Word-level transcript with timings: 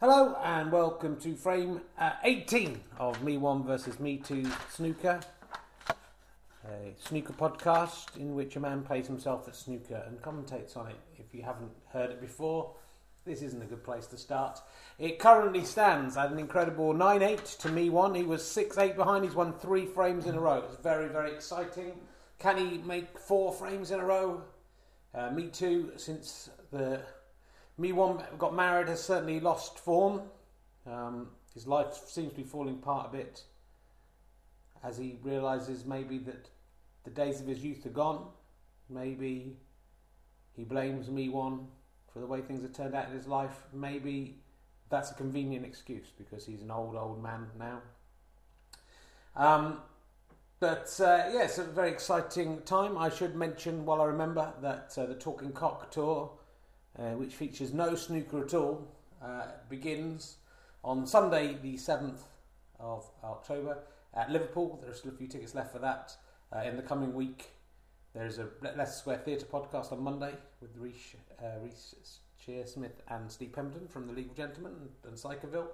Hello 0.00 0.34
and 0.42 0.72
welcome 0.72 1.20
to 1.20 1.36
frame 1.36 1.82
uh, 1.98 2.12
18 2.24 2.80
of 2.98 3.22
Me 3.22 3.36
One 3.36 3.62
versus 3.62 4.00
Me 4.00 4.16
Two 4.16 4.50
Snooker, 4.70 5.20
a 6.64 6.94
snooker 6.98 7.34
podcast 7.34 8.16
in 8.16 8.34
which 8.34 8.56
a 8.56 8.60
man 8.60 8.82
plays 8.82 9.06
himself 9.06 9.46
at 9.46 9.54
snooker 9.54 10.02
and 10.06 10.22
commentates 10.22 10.74
on 10.74 10.86
it. 10.86 10.96
If 11.18 11.34
you 11.34 11.42
haven't 11.42 11.72
heard 11.92 12.08
it 12.08 12.18
before, 12.18 12.72
this 13.26 13.42
isn't 13.42 13.62
a 13.62 13.66
good 13.66 13.84
place 13.84 14.06
to 14.06 14.16
start. 14.16 14.58
It 14.98 15.18
currently 15.18 15.66
stands 15.66 16.16
at 16.16 16.32
an 16.32 16.38
incredible 16.38 16.94
9 16.94 17.22
8 17.22 17.44
to 17.44 17.68
Me 17.68 17.90
One. 17.90 18.14
He 18.14 18.22
was 18.22 18.42
6 18.42 18.78
8 18.78 18.96
behind, 18.96 19.26
he's 19.26 19.34
won 19.34 19.52
three 19.52 19.84
frames 19.84 20.24
in 20.24 20.34
a 20.34 20.40
row. 20.40 20.64
It's 20.66 20.82
very, 20.82 21.08
very 21.10 21.30
exciting. 21.30 21.92
Can 22.38 22.56
he 22.56 22.78
make 22.78 23.18
four 23.18 23.52
frames 23.52 23.90
in 23.90 24.00
a 24.00 24.04
row? 24.06 24.44
Uh, 25.14 25.30
me 25.30 25.48
Two, 25.48 25.92
since 25.96 26.48
the 26.72 27.02
me 27.80 27.92
one 27.92 28.22
got 28.38 28.54
married 28.54 28.88
has 28.88 29.02
certainly 29.02 29.40
lost 29.40 29.78
form. 29.78 30.20
Um, 30.86 31.28
his 31.54 31.66
life 31.66 31.94
seems 32.06 32.30
to 32.30 32.36
be 32.36 32.42
falling 32.42 32.74
apart 32.74 33.08
a 33.08 33.16
bit 33.16 33.42
as 34.84 34.98
he 34.98 35.16
realizes 35.22 35.84
maybe 35.86 36.18
that 36.18 36.48
the 37.04 37.10
days 37.10 37.40
of 37.40 37.46
his 37.46 37.64
youth 37.64 37.84
are 37.86 37.90
gone. 37.90 38.26
Maybe 38.90 39.56
he 40.52 40.64
blames 40.64 41.08
me 41.08 41.30
one 41.30 41.66
for 42.12 42.18
the 42.18 42.26
way 42.26 42.42
things 42.42 42.62
have 42.62 42.74
turned 42.74 42.94
out 42.94 43.06
in 43.06 43.14
his 43.14 43.26
life. 43.26 43.62
Maybe 43.72 44.36
that's 44.90 45.10
a 45.10 45.14
convenient 45.14 45.64
excuse 45.64 46.08
because 46.18 46.44
he's 46.44 46.60
an 46.60 46.70
old, 46.70 46.96
old 46.96 47.22
man 47.22 47.46
now. 47.58 47.80
Um, 49.36 49.78
but 50.58 50.94
uh, 51.00 51.30
yeah, 51.32 51.48
a 51.56 51.62
very 51.62 51.90
exciting 51.90 52.60
time. 52.66 52.98
I 52.98 53.08
should 53.08 53.34
mention 53.34 53.86
while 53.86 54.02
I 54.02 54.04
remember 54.04 54.52
that 54.60 54.92
uh, 54.98 55.06
the 55.06 55.14
Talking 55.14 55.52
Cock 55.52 55.90
tour 55.90 56.30
uh, 57.00 57.12
which 57.12 57.34
features 57.34 57.72
no 57.72 57.94
snooker 57.94 58.44
at 58.44 58.54
all, 58.54 58.86
uh, 59.22 59.46
begins 59.68 60.36
on 60.84 61.06
Sunday, 61.06 61.56
the 61.62 61.74
7th 61.74 62.20
of 62.78 63.08
October 63.24 63.78
at 64.14 64.30
Liverpool. 64.30 64.78
There 64.80 64.90
are 64.90 64.94
still 64.94 65.12
a 65.12 65.14
few 65.14 65.26
tickets 65.26 65.54
left 65.54 65.72
for 65.72 65.78
that. 65.78 66.14
Uh, 66.54 66.60
in 66.60 66.76
the 66.76 66.82
coming 66.82 67.14
week, 67.14 67.50
there's 68.14 68.38
a 68.38 68.48
Leicester 68.60 68.98
Square 68.98 69.18
Theatre 69.18 69.46
podcast 69.46 69.92
on 69.92 70.02
Monday 70.02 70.34
with 70.60 70.76
Reece, 70.76 71.14
uh, 71.42 71.60
Reece 71.62 72.20
Shearsmith 72.44 73.00
and 73.08 73.30
Steve 73.30 73.52
Pemberton 73.52 73.88
from 73.88 74.06
The 74.06 74.12
League 74.12 74.30
of 74.30 74.36
Gentlemen 74.36 74.72
and, 74.72 74.90
and 75.04 75.16
Psychoville. 75.16 75.68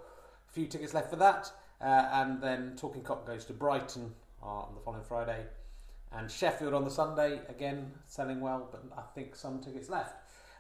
A 0.49 0.53
few 0.53 0.67
tickets 0.67 0.95
left 0.95 1.11
for 1.11 1.17
that. 1.17 1.51
Uh, 1.81 2.09
and 2.13 2.41
then 2.41 2.75
Talking 2.77 3.03
Cock 3.03 3.27
goes 3.27 3.45
to 3.47 3.53
Brighton 3.53 4.15
on 4.43 4.75
the 4.75 4.81
following 4.81 5.05
Friday. 5.05 5.45
And 6.13 6.31
Sheffield 6.31 6.73
on 6.73 6.85
the 6.85 6.91
Sunday, 6.91 7.41
again 7.49 7.93
selling 8.07 8.41
well, 8.41 8.69
but 8.71 8.85
I 8.97 9.03
think 9.15 9.35
some 9.35 9.61
tickets 9.61 9.91
left. 9.91 10.15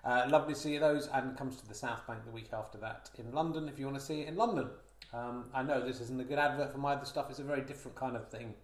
Uh, 0.07 0.25
lovely 0.31 0.55
to 0.55 0.61
see 0.61 0.79
those, 0.79 1.09
and 1.09 1.37
comes 1.37 1.57
to 1.57 1.67
the 1.67 1.75
South 1.75 2.07
Bank 2.07 2.25
the 2.25 2.31
week 2.31 2.51
after 2.53 2.79
that 2.79 3.11
in 3.19 3.33
London 3.33 3.69
if 3.69 3.77
you 3.77 3.87
want 3.87 3.99
to 3.99 4.05
see 4.05 4.21
it 4.21 4.29
in 4.29 4.37
London. 4.37 4.69
Um, 5.13 5.47
I 5.53 5.65
know 5.65 5.85
this 5.85 6.01
isn't 6.01 6.21
a 6.21 6.25
good 6.25 6.39
advert 6.39 6.71
for 6.71 6.79
my 6.79 6.93
other 6.93 7.05
stuff, 7.05 7.27
it's 7.29 7.41
a 7.41 7.45
very 7.45 7.63
different 7.63 7.97
kind 7.97 8.15
of 8.15 8.31
thing 8.31 8.55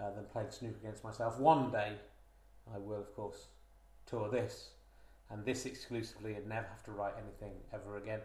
uh, 0.00 0.10
than 0.10 0.24
playing 0.24 0.50
snook 0.50 0.74
against 0.82 1.04
myself. 1.04 1.38
One 1.38 1.70
day 1.70 1.92
I 2.74 2.78
will, 2.78 2.98
of 2.98 3.14
course, 3.14 3.46
tour 4.06 4.28
this 4.28 4.70
and 5.30 5.44
this 5.44 5.64
exclusively 5.64 6.34
and 6.34 6.48
never 6.48 6.66
have 6.66 6.82
to 6.84 6.90
write 6.90 7.14
anything 7.22 7.52
ever 7.72 7.96
again. 7.96 8.20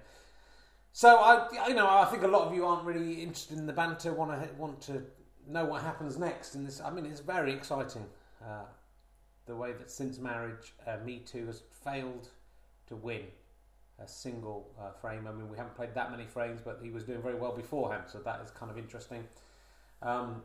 So 0.92 1.18
I, 1.18 1.68
you 1.68 1.76
know, 1.76 1.88
I 1.88 2.06
think 2.06 2.24
a 2.24 2.28
lot 2.28 2.48
of 2.48 2.56
you 2.56 2.66
aren't 2.66 2.84
really 2.84 3.22
interested 3.22 3.60
in 3.60 3.68
the 3.68 3.74
banter. 3.74 4.12
Want 4.12 4.32
to 4.42 4.50
want 4.56 4.82
to 4.82 5.04
know 5.48 5.66
what 5.66 5.84
happens 5.84 6.18
next 6.18 6.56
in 6.56 6.66
this. 6.66 6.82
I 6.82 6.90
mean, 6.90 7.06
it's 7.06 7.20
very 7.20 7.54
exciting. 7.54 8.06
Uh, 8.44 8.64
the 9.46 9.56
way 9.56 9.74
that 9.74 9.92
since 9.92 10.18
marriage, 10.18 10.74
uh, 10.88 10.98
Me 11.06 11.20
Too 11.20 11.46
has 11.46 11.62
failed 11.84 12.30
to 12.90 12.96
win 12.96 13.22
a 14.04 14.08
single 14.08 14.72
uh, 14.80 14.92
frame. 14.92 15.28
I 15.28 15.32
mean, 15.32 15.50
we 15.50 15.58
haven't 15.58 15.76
played 15.76 15.94
that 15.96 16.12
many 16.12 16.26
frames, 16.26 16.62
but 16.64 16.80
he 16.82 16.90
was 16.90 17.04
doing 17.04 17.22
very 17.22 17.36
well 17.36 17.56
beforehand, 17.56 18.04
so 18.08 18.20
that 18.20 18.42
is 18.44 18.52
kind 18.52 18.72
of 18.72 18.78
interesting. 18.78 19.24
Um, 20.02 20.42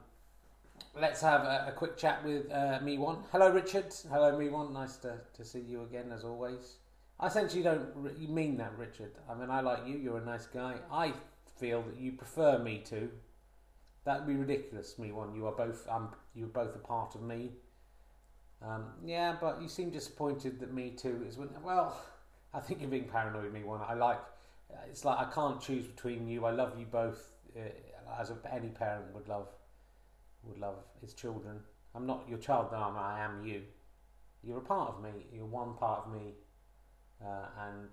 let's 1.00 1.20
have 1.20 1.42
a, 1.42 1.66
a, 1.68 1.72
quick 1.72 1.96
chat 1.96 2.24
with 2.24 2.50
uh, 2.50 2.80
Me 2.82 2.98
One. 2.98 3.18
Hello, 3.30 3.50
Richard. 3.50 3.94
Hello, 4.10 4.36
Me 4.36 4.48
One. 4.48 4.72
Nice 4.72 4.96
to, 4.98 5.18
to 5.34 5.44
see 5.44 5.60
you 5.60 5.82
again, 5.82 6.10
as 6.12 6.24
always. 6.24 6.76
I 7.20 7.28
sense 7.28 7.54
you 7.54 7.62
don't 7.62 8.28
mean 8.28 8.56
that, 8.56 8.76
Richard. 8.76 9.12
I 9.30 9.34
mean, 9.34 9.50
I 9.50 9.60
like 9.60 9.86
you. 9.86 9.96
You're 9.96 10.18
a 10.18 10.24
nice 10.24 10.46
guy. 10.46 10.76
I 10.90 11.12
feel 11.58 11.82
that 11.82 11.96
you 11.96 12.12
prefer 12.12 12.58
me 12.58 12.82
too. 12.84 13.10
That'd 14.04 14.26
be 14.26 14.34
ridiculous, 14.34 14.98
me 14.98 15.12
one. 15.12 15.34
You 15.34 15.46
are 15.46 15.52
both. 15.52 15.86
Um, 15.88 16.10
you're 16.34 16.48
both 16.48 16.74
a 16.74 16.80
part 16.80 17.14
of 17.14 17.22
me. 17.22 17.52
Um, 18.60 18.86
yeah, 19.04 19.36
but 19.40 19.62
you 19.62 19.68
seem 19.68 19.90
disappointed 19.90 20.58
that 20.60 20.72
me 20.72 20.90
too 20.90 21.24
is. 21.28 21.38
Well, 21.38 21.96
I 22.54 22.60
think 22.60 22.80
you're 22.80 22.90
being 22.90 23.08
paranoid. 23.08 23.52
Me 23.52 23.64
one. 23.64 23.80
I 23.86 23.94
like. 23.94 24.20
It's 24.88 25.04
like 25.04 25.18
I 25.18 25.30
can't 25.30 25.60
choose 25.60 25.86
between 25.86 26.28
you. 26.28 26.44
I 26.44 26.50
love 26.50 26.78
you 26.78 26.86
both, 26.86 27.32
uh, 27.56 27.60
as 28.20 28.32
any 28.50 28.68
parent 28.68 29.12
would 29.14 29.28
love 29.28 29.48
would 30.44 30.58
love 30.58 30.76
his 31.00 31.14
children. 31.14 31.60
I'm 31.94 32.06
not 32.06 32.24
your 32.28 32.38
child, 32.38 32.68
though. 32.70 32.76
I 32.76 33.20
am 33.20 33.44
you. 33.44 33.62
You're 34.42 34.58
a 34.58 34.62
part 34.62 34.90
of 34.90 35.02
me. 35.02 35.26
You're 35.32 35.46
one 35.46 35.74
part 35.74 36.06
of 36.06 36.12
me. 36.12 36.34
Uh, 37.24 37.46
and 37.66 37.88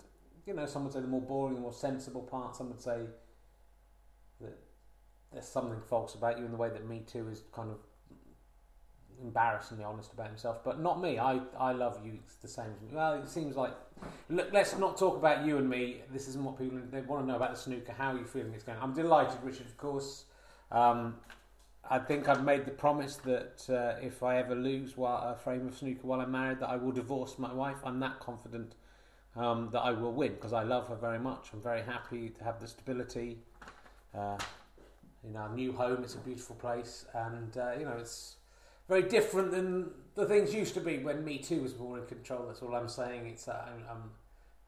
you 0.46 0.54
know, 0.54 0.66
some 0.66 0.84
would 0.84 0.94
say 0.94 1.02
the 1.02 1.08
more 1.08 1.22
boring, 1.22 1.56
the 1.56 1.62
more 1.62 1.74
sensible 1.74 2.22
part. 2.22 2.56
Some 2.56 2.70
would 2.70 2.82
say 2.82 3.06
that 4.42 4.58
there's 5.32 5.48
something 5.48 5.80
false 5.88 6.16
about 6.16 6.40
you 6.40 6.46
in 6.46 6.52
the 6.52 6.58
way 6.58 6.70
that 6.70 6.88
Me 6.88 7.04
Too 7.06 7.28
is 7.30 7.44
kind 7.54 7.70
of 7.70 7.78
embarrassingly 9.22 9.84
honest 9.84 10.14
about 10.14 10.28
himself, 10.28 10.64
but 10.64 10.80
not 10.80 11.02
me. 11.02 11.20
I, 11.20 11.40
I 11.58 11.72
love 11.72 12.00
you 12.06 12.20
the 12.42 12.48
same 12.48 12.66
as 12.76 12.82
me. 12.82 12.90
Well, 12.94 13.14
it 13.14 13.30
seems 13.30 13.56
like 13.56 13.74
look, 14.30 14.50
let's 14.52 14.78
not 14.78 14.98
talk 14.98 15.18
about 15.18 15.46
you 15.46 15.58
and 15.58 15.70
me. 15.70 16.02
This 16.12 16.28
isn't 16.28 16.44
what 16.44 16.58
people 16.58 16.80
they 16.92 17.02
want 17.02 17.24
to 17.24 17.28
know 17.28 17.36
about 17.36 17.54
the 17.54 17.60
snooker. 17.60 17.94
How 17.94 18.14
are 18.14 18.18
you 18.18 18.26
feeling 18.26 18.54
it's 18.54 18.64
going? 18.64 18.78
I'm 18.82 18.94
delighted, 18.94 19.38
Richard. 19.44 19.68
Of 19.68 19.78
course, 19.78 20.26
um, 20.72 21.16
I 21.90 22.00
think 22.00 22.30
I've 22.30 22.44
made 22.44 22.66
the 22.66 22.72
promise 22.72 23.18
that 23.18 23.66
uh, 23.70 24.06
if 24.06 24.24
I 24.24 24.38
ever 24.38 24.56
lose 24.56 24.98
while, 24.98 25.18
a 25.18 25.36
frame 25.36 25.68
of 25.68 25.78
snooker 25.78 26.08
while 26.08 26.22
I'm 26.22 26.32
married, 26.32 26.60
that 26.60 26.70
I 26.70 26.76
will 26.76 26.92
divorce 26.92 27.38
my 27.38 27.54
wife. 27.54 27.78
I'm 27.84 28.00
that 28.00 28.20
confident 28.20 28.76
um, 29.36 29.70
that 29.72 29.80
I 29.82 29.92
will 29.92 30.14
win 30.14 30.34
because 30.34 30.54
I 30.54 30.64
love 30.64 30.88
her 30.88 30.96
very 30.96 31.20
much. 31.20 31.50
I'm 31.54 31.62
very 31.62 31.82
happy 31.82 32.30
to 32.30 32.44
have 32.44 32.60
the 32.60 32.68
stability. 32.68 33.40
Uh, 34.18 34.38
in 35.24 35.36
our 35.36 35.54
new 35.54 35.72
home, 35.72 36.04
it's 36.04 36.16
a 36.16 36.20
beautiful 36.20 36.56
place, 36.56 37.06
and 37.14 37.56
uh, 37.56 37.74
you 37.78 37.86
know 37.86 37.96
it's 38.00 38.38
very 38.92 39.04
different 39.04 39.52
than 39.52 39.90
the 40.16 40.26
things 40.26 40.54
used 40.54 40.74
to 40.74 40.82
be 40.82 40.98
when 40.98 41.24
Me 41.24 41.38
Too 41.38 41.62
was 41.62 41.78
more 41.78 41.98
in 41.98 42.06
control. 42.08 42.48
That's 42.48 42.62
all 42.62 42.76
I'm 42.76 42.90
saying. 42.90 43.26
It's 43.26 43.48
uh, 43.48 43.66
I'm, 43.66 43.86
I'm, 43.90 44.04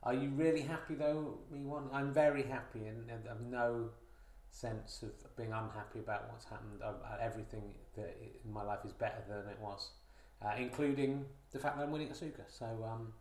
are 0.01 0.13
you 0.13 0.29
really 0.29 0.61
happy 0.61 0.95
though? 0.95 1.39
Me 1.51 1.59
one, 1.59 1.89
I'm 1.91 2.13
very 2.13 2.43
happy, 2.43 2.85
and, 2.87 3.09
and 3.09 3.27
I've 3.29 3.41
no 3.41 3.89
sense 4.49 5.03
of 5.03 5.35
being 5.35 5.51
unhappy 5.51 5.99
about 5.99 6.31
what's 6.31 6.45
happened. 6.45 6.79
Uh, 6.81 6.93
everything 7.19 7.63
that 7.97 8.15
in 8.45 8.53
my 8.53 8.63
life 8.63 8.79
is 8.85 8.93
better 8.93 9.21
than 9.27 9.39
it 9.51 9.59
was, 9.59 9.89
uh, 10.41 10.53
including 10.57 11.25
the 11.51 11.59
fact 11.59 11.75
that 11.75 11.83
I'm 11.83 11.91
winning 11.91 12.09
a 12.09 12.15
snooker. 12.15 12.45
So, 12.47 12.65
um, 12.65 13.11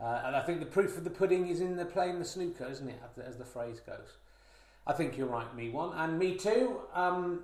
uh, 0.00 0.22
and 0.24 0.34
I 0.34 0.40
think 0.40 0.60
the 0.60 0.66
proof 0.66 0.96
of 0.96 1.04
the 1.04 1.10
pudding 1.10 1.48
is 1.48 1.60
in 1.60 1.76
the 1.76 1.84
playing 1.84 2.20
the 2.20 2.24
snooker, 2.24 2.66
isn't 2.66 2.88
it? 2.88 3.02
As 3.22 3.36
the 3.36 3.44
phrase 3.44 3.80
goes. 3.80 4.16
I 4.86 4.94
think 4.94 5.18
you're 5.18 5.26
right, 5.26 5.54
me 5.54 5.68
one, 5.68 5.92
and 5.94 6.18
me 6.18 6.36
too. 6.36 6.80
Um, 6.94 7.40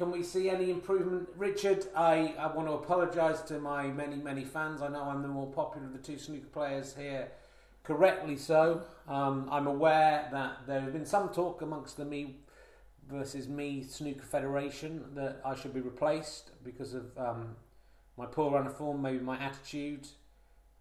can 0.00 0.10
we 0.10 0.22
see 0.22 0.48
any 0.48 0.70
improvement? 0.70 1.28
Richard, 1.36 1.84
I, 1.94 2.34
I 2.38 2.46
want 2.46 2.66
to 2.68 2.72
apologise 2.72 3.42
to 3.42 3.58
my 3.58 3.88
many, 3.88 4.16
many 4.16 4.46
fans. 4.46 4.80
I 4.80 4.88
know 4.88 5.02
I'm 5.02 5.20
the 5.20 5.28
more 5.28 5.46
popular 5.46 5.86
of 5.88 5.92
the 5.92 5.98
two 5.98 6.16
snooker 6.16 6.46
players 6.46 6.96
here, 6.96 7.28
correctly 7.84 8.38
so. 8.38 8.80
Um, 9.06 9.46
I'm 9.52 9.66
aware 9.66 10.26
that 10.32 10.66
there 10.66 10.80
has 10.80 10.90
been 10.90 11.04
some 11.04 11.28
talk 11.28 11.60
amongst 11.60 11.98
the 11.98 12.06
me 12.06 12.36
versus 13.10 13.46
me 13.46 13.82
snooker 13.82 14.22
federation 14.22 15.04
that 15.16 15.42
I 15.44 15.54
should 15.54 15.74
be 15.74 15.80
replaced 15.80 16.52
because 16.64 16.94
of 16.94 17.04
um, 17.18 17.56
my 18.16 18.24
poor 18.24 18.50
run 18.52 18.66
of 18.66 18.78
form, 18.78 19.02
maybe 19.02 19.18
my 19.18 19.38
attitude. 19.38 20.08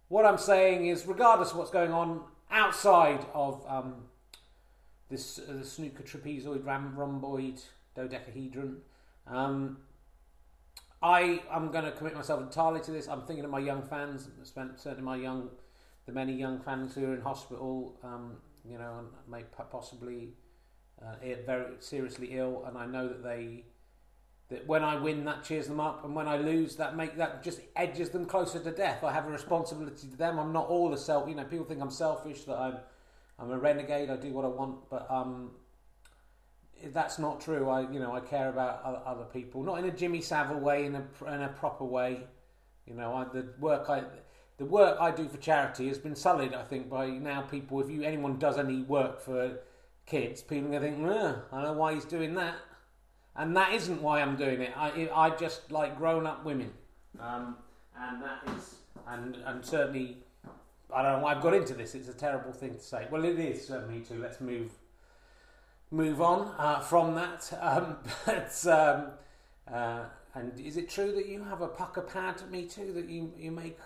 What 0.08 0.26
I'm 0.26 0.38
saying 0.38 0.88
is, 0.88 1.06
regardless 1.06 1.52
of 1.52 1.58
what's 1.58 1.72
going 1.72 1.92
on 1.92 2.22
outside 2.50 3.26
of 3.34 3.66
um, 3.68 3.96
this 5.10 5.40
uh, 5.40 5.58
the 5.58 5.66
snooker 5.66 6.04
trapezoid 6.04 6.64
rhomboid 6.66 7.62
dodecahedron, 7.96 8.78
um, 9.30 9.78
I 11.02 11.42
am 11.52 11.72
going 11.72 11.86
to 11.86 11.92
commit 11.92 12.16
myself 12.16 12.42
entirely 12.42 12.82
to 12.82 12.92
this. 12.92 13.08
I'm 13.08 13.22
thinking 13.22 13.46
of 13.46 13.52
my 13.52 13.60
young 13.60 13.84
fans. 13.84 14.28
Certainly 14.44 15.02
my 15.02 15.16
young, 15.16 15.50
the 16.06 16.12
many 16.12 16.34
young 16.34 16.60
fans 16.60 16.96
who 16.96 17.06
are 17.06 17.14
in 17.14 17.22
hospital. 17.22 17.98
Um, 18.04 18.38
you 18.70 18.78
know, 18.78 19.00
and 19.00 19.08
may 19.28 19.44
possibly 19.72 20.34
uh, 21.02 21.16
very 21.46 21.66
seriously 21.80 22.30
ill, 22.32 22.66
and 22.68 22.78
I 22.78 22.86
know 22.86 23.08
that 23.08 23.24
they 23.24 23.66
that 24.50 24.66
when 24.68 24.84
I 24.84 24.96
win, 24.96 25.26
that 25.26 25.44
cheers 25.44 25.68
them 25.68 25.80
up, 25.80 26.04
and 26.04 26.16
when 26.16 26.28
I 26.28 26.38
lose, 26.38 26.76
that 26.78 26.96
make 26.96 27.16
that 27.18 27.44
just 27.44 27.62
edges 27.76 28.10
them 28.10 28.26
closer 28.26 28.60
to 28.60 28.72
death. 28.72 29.04
I 29.04 29.14
have 29.14 29.26
a 29.26 29.32
responsibility 29.32 30.08
to 30.08 30.18
them. 30.18 30.40
I'm 30.40 30.52
not 30.52 30.68
all 30.68 30.94
a 30.94 30.98
self. 30.98 31.30
You 31.30 31.36
know, 31.36 31.46
people 31.46 31.66
think 31.66 31.82
I'm 31.82 31.92
selfish 31.92 32.44
that 32.46 32.58
I'm 32.58 32.78
I'm 33.38 33.52
a 33.52 33.58
renegade. 33.58 34.10
I 34.10 34.18
do 34.18 34.34
what 34.34 34.46
I 34.46 34.50
want, 34.50 34.90
but 34.90 35.10
um, 35.10 35.52
that's 36.94 37.20
not 37.20 37.42
true. 37.42 37.70
I, 37.70 37.82
you 37.92 38.00
know, 38.00 38.14
I 38.14 38.20
care 38.20 38.50
about 38.50 38.84
other 39.06 39.26
people, 39.26 39.64
not 39.64 39.80
in 39.80 39.86
a 39.86 39.92
Jimmy 39.92 40.22
Savile 40.22 40.60
way, 40.60 40.86
in 40.86 40.96
a 40.96 41.34
in 41.34 41.42
a 41.42 41.50
proper 41.50 41.86
way. 41.86 42.22
You 42.86 42.96
know, 42.96 43.14
I, 43.14 43.26
the 43.26 43.48
work 43.60 43.90
I 43.90 44.04
the 44.58 44.66
work 44.66 44.98
I 45.00 45.12
do 45.12 45.28
for 45.28 45.38
charity 45.38 45.88
has 45.88 45.98
been 45.98 46.16
sullied, 46.16 46.54
I 46.54 46.64
think, 46.64 46.90
by 46.90 47.08
now 47.08 47.42
people. 47.42 47.80
If 47.82 47.90
you 47.90 48.04
anyone 48.04 48.38
does 48.38 48.58
any 48.58 48.82
work 48.82 49.22
for 49.22 49.60
kids, 50.06 50.42
people 50.42 50.68
are 50.68 50.80
going 50.80 50.98
to 50.98 50.98
think, 50.98 51.08
I 51.52 51.62
don't 51.62 51.64
know 51.64 51.74
why 51.74 51.94
he's 51.94 52.06
doing 52.06 52.36
that. 52.36 52.56
And 53.36 53.56
that 53.56 53.74
isn't 53.74 54.02
why 54.02 54.22
I'm 54.22 54.36
doing 54.36 54.62
it. 54.62 54.74
I, 54.76 55.10
I 55.14 55.30
just 55.30 55.72
like 55.72 55.98
grown 55.98 56.28
up 56.28 56.44
women. 56.44 56.74
Um, 57.22 57.56
and 57.98 58.22
that 58.22 58.42
is, 58.58 58.76
and, 59.08 59.38
and 59.46 59.64
certainly, 59.64 60.18
I 60.94 61.04
don't 61.04 61.14
know 61.14 61.24
why 61.24 61.36
I've 61.36 61.42
got 61.42 61.54
into 61.54 61.74
this. 61.74 61.96
It's 61.96 62.10
a 62.10 62.14
terrible 62.14 62.52
thing 62.52 62.74
to 62.76 62.84
say. 62.84 63.08
Well, 63.10 63.24
it 63.24 63.40
is, 63.40 63.72
uh, 63.72 63.86
me 63.90 64.02
too. 64.02 64.20
Let's 64.22 64.42
move 64.42 64.72
move 65.92 66.22
on 66.22 66.54
uh, 66.58 66.80
from 66.80 67.16
that. 67.16 67.52
Um, 67.62 67.98
but, 68.26 68.68
um, 68.68 69.12
uh, 69.72 70.06
and 70.36 70.60
is 70.60 70.78
it 70.78 70.90
true 70.90 71.12
that 71.14 71.28
you 71.28 71.44
have 71.44 71.62
a 71.62 71.68
pucker 71.68 72.02
pad, 72.02 72.42
me 72.52 72.66
too, 72.66 72.94
that 72.94 73.10
you, 73.10 73.32
you 73.38 73.52
make? 73.52 73.78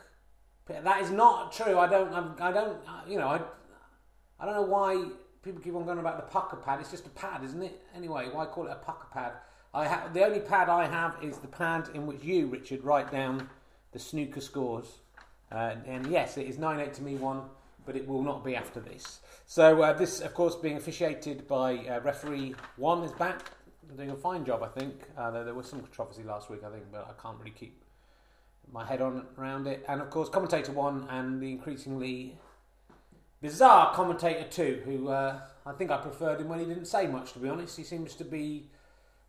That 0.68 1.02
is 1.02 1.12
not 1.12 1.52
true. 1.52 1.78
I 1.78 1.88
don't, 1.88 2.40
I 2.40 2.52
don't, 2.52 2.78
you 3.08 3.18
know, 3.18 3.28
I, 3.28 3.42
I 4.40 4.46
don't 4.46 4.56
know 4.56 4.62
why 4.62 5.06
people 5.44 5.62
keep 5.62 5.76
on 5.76 5.86
going 5.86 6.00
about 6.00 6.18
the 6.18 6.32
pucker 6.32 6.56
pad. 6.58 6.80
It's 6.80 6.92
just 6.92 7.06
a 7.06 7.10
pad, 7.12 7.44
isn't 7.44 7.62
it? 7.62 7.82
Anyway, 7.96 8.30
why 8.32 8.46
call 8.46 8.68
it 8.68 8.72
a 8.72 8.76
pucker 8.76 9.08
pad? 9.12 9.34
I 9.74 9.88
have 9.88 10.14
the 10.14 10.24
only 10.24 10.40
pad 10.40 10.70
I 10.70 10.88
have 10.88 11.18
is 11.22 11.38
the 11.38 11.48
pad 11.48 11.90
in 11.94 12.06
which 12.06 12.24
you, 12.24 12.48
Richard, 12.48 12.84
write 12.84 13.12
down 13.12 13.50
the 13.92 14.00
snooker 14.00 14.42
scores. 14.42 15.00
Uh, 15.52 15.76
and 15.86 16.08
yes, 16.08 16.38
it 16.38 16.48
is 16.48 16.58
nine 16.58 16.80
eight 16.80 16.94
to 16.96 17.04
me 17.04 17.16
one, 17.16 17.44
but 17.86 17.96
it 17.96 18.08
will 18.08 18.24
not 18.24 18.44
be 18.44 18.56
after 18.56 18.80
this. 18.80 19.20
So 19.46 19.82
uh, 19.82 19.94
this, 19.94 20.22
of 20.22 20.34
course, 20.34 20.56
being 20.56 20.78
officiated 20.78 21.48
by 21.48 21.78
uh, 21.78 22.00
referee 22.02 22.56
one 22.78 23.04
is 23.04 23.12
back, 23.12 23.52
doing 23.96 24.12
a 24.12 24.16
fine 24.16 24.46
job, 24.46 24.64
I 24.64 24.68
think. 24.68 24.94
Uh, 25.18 25.32
there, 25.32 25.44
there 25.44 25.54
was 25.54 25.68
some 25.68 25.82
controversy 25.82 26.24
last 26.24 26.50
week, 26.50 26.62
I 26.66 26.72
think, 26.72 26.86
but 26.92 27.08
I 27.08 27.22
can't 27.22 27.38
really 27.40 27.52
keep 27.52 27.84
my 28.72 28.86
head 28.86 29.02
on 29.02 29.26
around 29.38 29.68
it. 29.68 29.86
And 29.88 30.02
of 30.02 30.10
course, 30.10 30.30
commentator 30.30 30.72
one 30.72 31.08
and 31.10 31.42
the 31.42 31.52
increasingly 31.52 32.38
bizarre 33.42 33.94
commentator 33.94 34.48
two, 34.50 34.82
who 34.86 35.10
uh, 35.10 35.42
I 35.66 35.74
think 35.74 35.92
I 35.92 35.98
preferred 35.98 36.40
him 36.40 36.50
when 36.50 36.60
he 36.60 36.66
didn't 36.66 36.86
say 36.86 37.08
much. 37.08 37.34
To 37.34 37.40
be 37.40 37.50
honest, 37.50 37.78
he 37.78 37.84
seems 37.84 38.16
to 38.16 38.24
be 38.24 38.70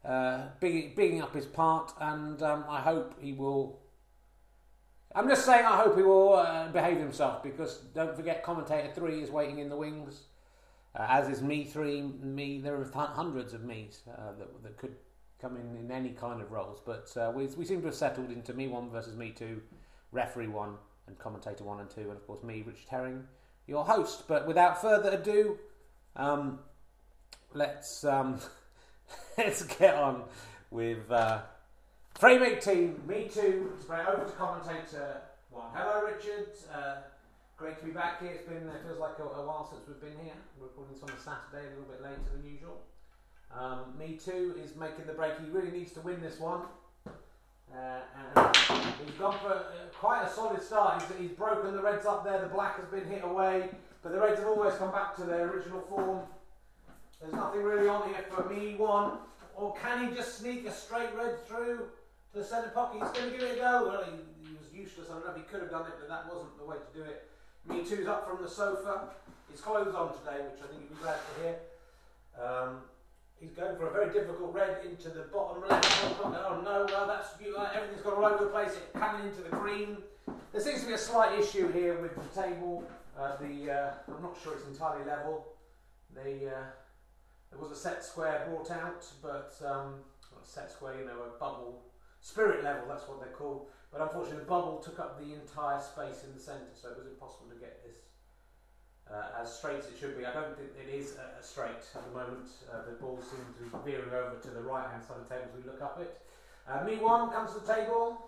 uh, 0.05 0.47
big, 0.61 0.95
bigging 0.95 1.21
up 1.21 1.35
his 1.35 1.47
part, 1.47 1.93
and 2.01 2.43
um, 2.43 2.65
I 2.69 2.81
hope 2.81 3.17
he 3.21 3.33
will. 3.33 3.81
I'm 5.15 5.29
just 5.29 5.47
saying, 5.47 5.65
I 5.65 5.77
hope 5.77 5.97
he 5.97 6.03
will 6.03 6.35
uh, 6.35 6.69
behave 6.69 6.99
himself 6.99 7.43
because 7.43 7.79
don't 7.95 8.17
forget, 8.17 8.43
commentator 8.43 8.91
three 8.93 9.23
is 9.23 9.31
waiting 9.31 9.59
in 9.59 9.69
the 9.69 9.77
wings, 9.77 10.25
uh, 10.99 11.07
as 11.09 11.29
is 11.29 11.41
me 11.41 11.65
three. 11.65 12.03
Me, 12.03 12.59
there 12.59 12.75
are 12.75 12.91
hundreds 12.93 13.53
of 13.53 13.63
me's 13.63 14.03
uh, 14.11 14.33
that, 14.39 14.63
that 14.63 14.77
could 14.77 14.97
come 15.41 15.57
in 15.57 15.77
in 15.77 15.91
any 15.91 16.11
kind 16.11 16.41
of 16.41 16.51
roles, 16.51 16.81
but 16.85 17.15
uh, 17.17 17.31
we, 17.35 17.47
we 17.47 17.65
seem 17.65 17.81
to 17.81 17.87
have 17.87 17.95
settled 17.95 18.31
into 18.31 18.53
me 18.55 18.67
one 18.67 18.91
versus 18.91 19.17
me 19.17 19.31
two, 19.31 19.63
referee 20.11 20.49
one, 20.49 20.75
and 21.07 21.19
commentator 21.19 21.63
one 21.63 21.81
and 21.81 21.91
two, 21.91 22.03
and 22.03 22.13
of 22.13 22.27
course 22.27 22.43
me, 22.43 22.65
Richard 22.67 22.89
Herring 22.89 23.25
your 23.67 23.85
host. 23.85 24.25
But 24.29 24.47
without 24.47 24.81
further 24.81 25.11
ado, 25.11 25.59
um, 26.17 26.59
let's 27.53 28.05
um, 28.05 28.41
let's 29.39 29.63
get 29.63 29.95
on 29.95 30.25
with 30.71 31.11
uh, 31.11 31.43
frame 32.19 32.43
18. 32.43 33.07
Me 33.07 33.29
too. 33.33 33.73
Straight 33.83 34.07
over 34.07 34.25
to 34.25 34.33
commentator 34.33 35.21
one. 35.51 35.67
Hello, 35.75 36.05
Richard. 36.05 36.49
Uh, 36.73 36.97
great 37.57 37.79
to 37.79 37.85
be 37.85 37.91
back 37.91 38.21
here. 38.21 38.31
It's 38.31 38.49
been 38.49 38.69
it 38.69 38.83
feels 38.87 38.99
like 38.99 39.19
a, 39.19 39.23
a, 39.23 39.47
while 39.47 39.69
since 39.69 39.83
we've 39.87 40.01
been 40.01 40.25
here. 40.25 40.35
We're 40.59 40.67
recording 40.67 40.95
this 40.95 41.03
on 41.03 41.11
a 41.11 41.19
Saturday, 41.19 41.67
a 41.67 41.71
little 41.71 41.91
bit 41.91 42.03
later 42.03 42.23
than 42.33 42.51
usual. 42.51 42.81
Um, 43.53 43.99
me 43.99 44.17
too 44.17 44.55
is 44.63 44.77
making 44.77 45.07
the 45.07 45.13
break. 45.13 45.33
He 45.41 45.51
really 45.51 45.71
needs 45.71 45.93
to 45.93 46.01
win 46.01 46.21
this 46.21 46.39
one. 46.39 46.63
Uh, 47.07 48.01
and 48.37 48.57
he's 49.05 49.17
gone 49.19 49.37
for 49.43 49.53
uh, 49.53 49.91
quite 49.93 50.25
a 50.25 50.31
solid 50.31 50.63
start. 50.63 51.03
He's, 51.03 51.29
he's, 51.29 51.37
broken 51.37 51.75
the 51.75 51.83
Reds 51.83 52.07
up 52.07 52.25
there. 52.25 52.41
The 52.41 52.47
black 52.47 52.79
has 52.79 52.87
been 52.87 53.11
hit 53.11 53.25
away, 53.25 53.71
but 54.03 54.13
the 54.13 54.21
Reds 54.21 54.39
have 54.39 54.49
always 54.49 54.75
come 54.75 54.93
back 54.93 55.17
to 55.17 55.25
their 55.25 55.49
original 55.49 55.81
form. 55.81 56.21
There's 57.21 57.33
nothing 57.33 57.63
really 57.63 57.89
on 57.89 58.09
here 58.09 58.25
for 58.31 58.49
me 58.49 58.77
one. 58.77 59.19
Or 59.57 59.75
can 59.75 60.09
he 60.09 60.15
just 60.15 60.39
sneak 60.39 60.67
a 60.67 60.73
straight 60.73 61.15
red 61.17 61.45
through 61.47 61.87
to 62.35 62.41
the 62.41 62.45
centre 62.45 62.75
pocket? 62.75 63.01
He's 63.01 63.15
going 63.15 63.31
to 63.31 63.39
give 63.39 63.47
it 63.49 63.57
a 63.57 63.61
go. 63.63 63.89
Well, 63.89 64.05
he, 64.05 64.51
he 64.51 64.53
was 64.59 64.69
useless. 64.75 65.09
I 65.09 65.15
don't 65.15 65.25
know 65.25 65.33
if 65.33 65.39
he 65.39 65.47
could 65.47 65.63
have 65.63 65.71
done 65.71 65.87
it, 65.87 65.95
but 65.99 66.09
that 66.11 66.27
wasn't 66.27 66.59
the 66.59 66.67
way 66.67 66.77
to 66.77 66.91
do 66.99 67.07
it. 67.07 67.31
Me 67.65 67.87
too's 67.87 68.07
up 68.07 68.29
from 68.29 68.43
the 68.43 68.51
sofa. 68.51 69.15
His 69.51 69.61
clothes 69.61 69.95
on 69.95 70.13
today, 70.19 70.43
which 70.51 70.59
I 70.59 70.67
think 70.67 70.83
you'd 70.83 70.91
be 70.91 71.01
glad 71.01 71.17
to 71.23 71.33
hear. 71.41 71.57
Um, 72.35 72.71
He's 73.41 73.53
going 73.53 73.77
for 73.77 73.89
a 73.89 73.93
very 73.93 74.13
difficult 74.13 74.55
red 74.55 74.79
into 74.89 75.11
the 75.11 75.25
bottom 75.33 75.69
left. 75.69 75.85
Oh 76.23 76.63
no, 76.65 76.87
well 76.89 77.07
that's 77.07 77.29
uh, 77.35 77.71
everything's 77.75 78.01
gone 78.01 78.15
all 78.15 78.25
over 78.25 78.45
the 78.45 78.51
place. 78.51 78.71
It's 78.71 78.99
coming 78.99 79.29
into 79.29 79.43
the 79.43 79.51
green. 79.51 79.99
There 80.53 80.63
seems 80.63 80.81
to 80.81 80.87
be 80.87 80.95
a 80.95 80.99
slight 80.99 81.39
issue 81.39 81.71
here 81.71 82.01
with 82.01 82.15
the 82.15 82.43
table. 82.43 82.85
Uh, 83.19 83.37
the 83.37 83.71
uh, 83.71 83.93
I'm 84.09 84.23
not 84.23 84.37
sure 84.43 84.55
it's 84.55 84.67
entirely 84.67 85.05
level. 85.05 85.47
The 86.15 86.47
uh, 86.47 86.65
there 87.51 87.61
was 87.61 87.71
a 87.71 87.77
set 87.77 88.03
square 88.03 88.47
brought 88.49 88.71
out, 88.71 89.05
but 89.21 89.55
um, 89.67 89.97
a 90.33 90.47
set 90.47 90.71
square, 90.71 90.99
you 91.01 91.05
know, 91.05 91.25
a 91.35 91.39
bubble 91.39 91.83
spirit 92.25 92.65
level. 92.65 92.89
That's 92.89 93.07
what 93.07 93.21
they're 93.21 93.37
called. 93.37 93.69
But 93.93 94.01
unfortunately, 94.01 94.41
the 94.41 94.51
bubble 94.51 94.83
took 94.83 94.99
up 94.99 95.21
the 95.21 95.37
entire 95.37 95.79
space 95.79 96.25
in 96.25 96.35
the 96.35 96.41
centre, 96.41 96.73
so 96.75 96.89
it 96.91 96.99
was 96.99 97.07
impossible 97.07 97.47
to 97.53 97.61
get 97.61 97.85
this 97.85 98.09
uh, 99.07 99.41
as 99.41 99.53
straight 99.53 99.79
as 99.79 99.87
it 99.87 99.95
should 100.01 100.19
be. 100.19 100.25
I 100.25 100.33
don't 100.33 100.57
think 100.57 100.71
it 100.75 100.91
is 100.91 101.15
uh, 101.15 101.41
straight 101.41 101.85
at 101.95 102.03
the 102.03 102.11
moment. 102.11 102.49
Uh, 102.67 102.91
the 102.91 102.97
ball 102.97 103.21
seems 103.21 103.45
to 103.55 103.63
be 103.63 103.93
veering 103.93 104.11
over 104.11 104.41
to 104.41 104.51
the 104.51 104.63
right 104.63 104.89
hand 104.91 105.05
side 105.05 105.19
of 105.21 105.29
the 105.29 105.35
table 105.35 105.47
as 105.53 105.63
we 105.63 105.71
look 105.71 105.83
up 105.83 106.01
it. 106.01 106.19
Uh, 106.67 106.83
me 106.83 106.97
one 106.97 107.31
comes 107.31 107.53
to 107.53 107.61
the 107.61 107.73
table. 107.73 108.19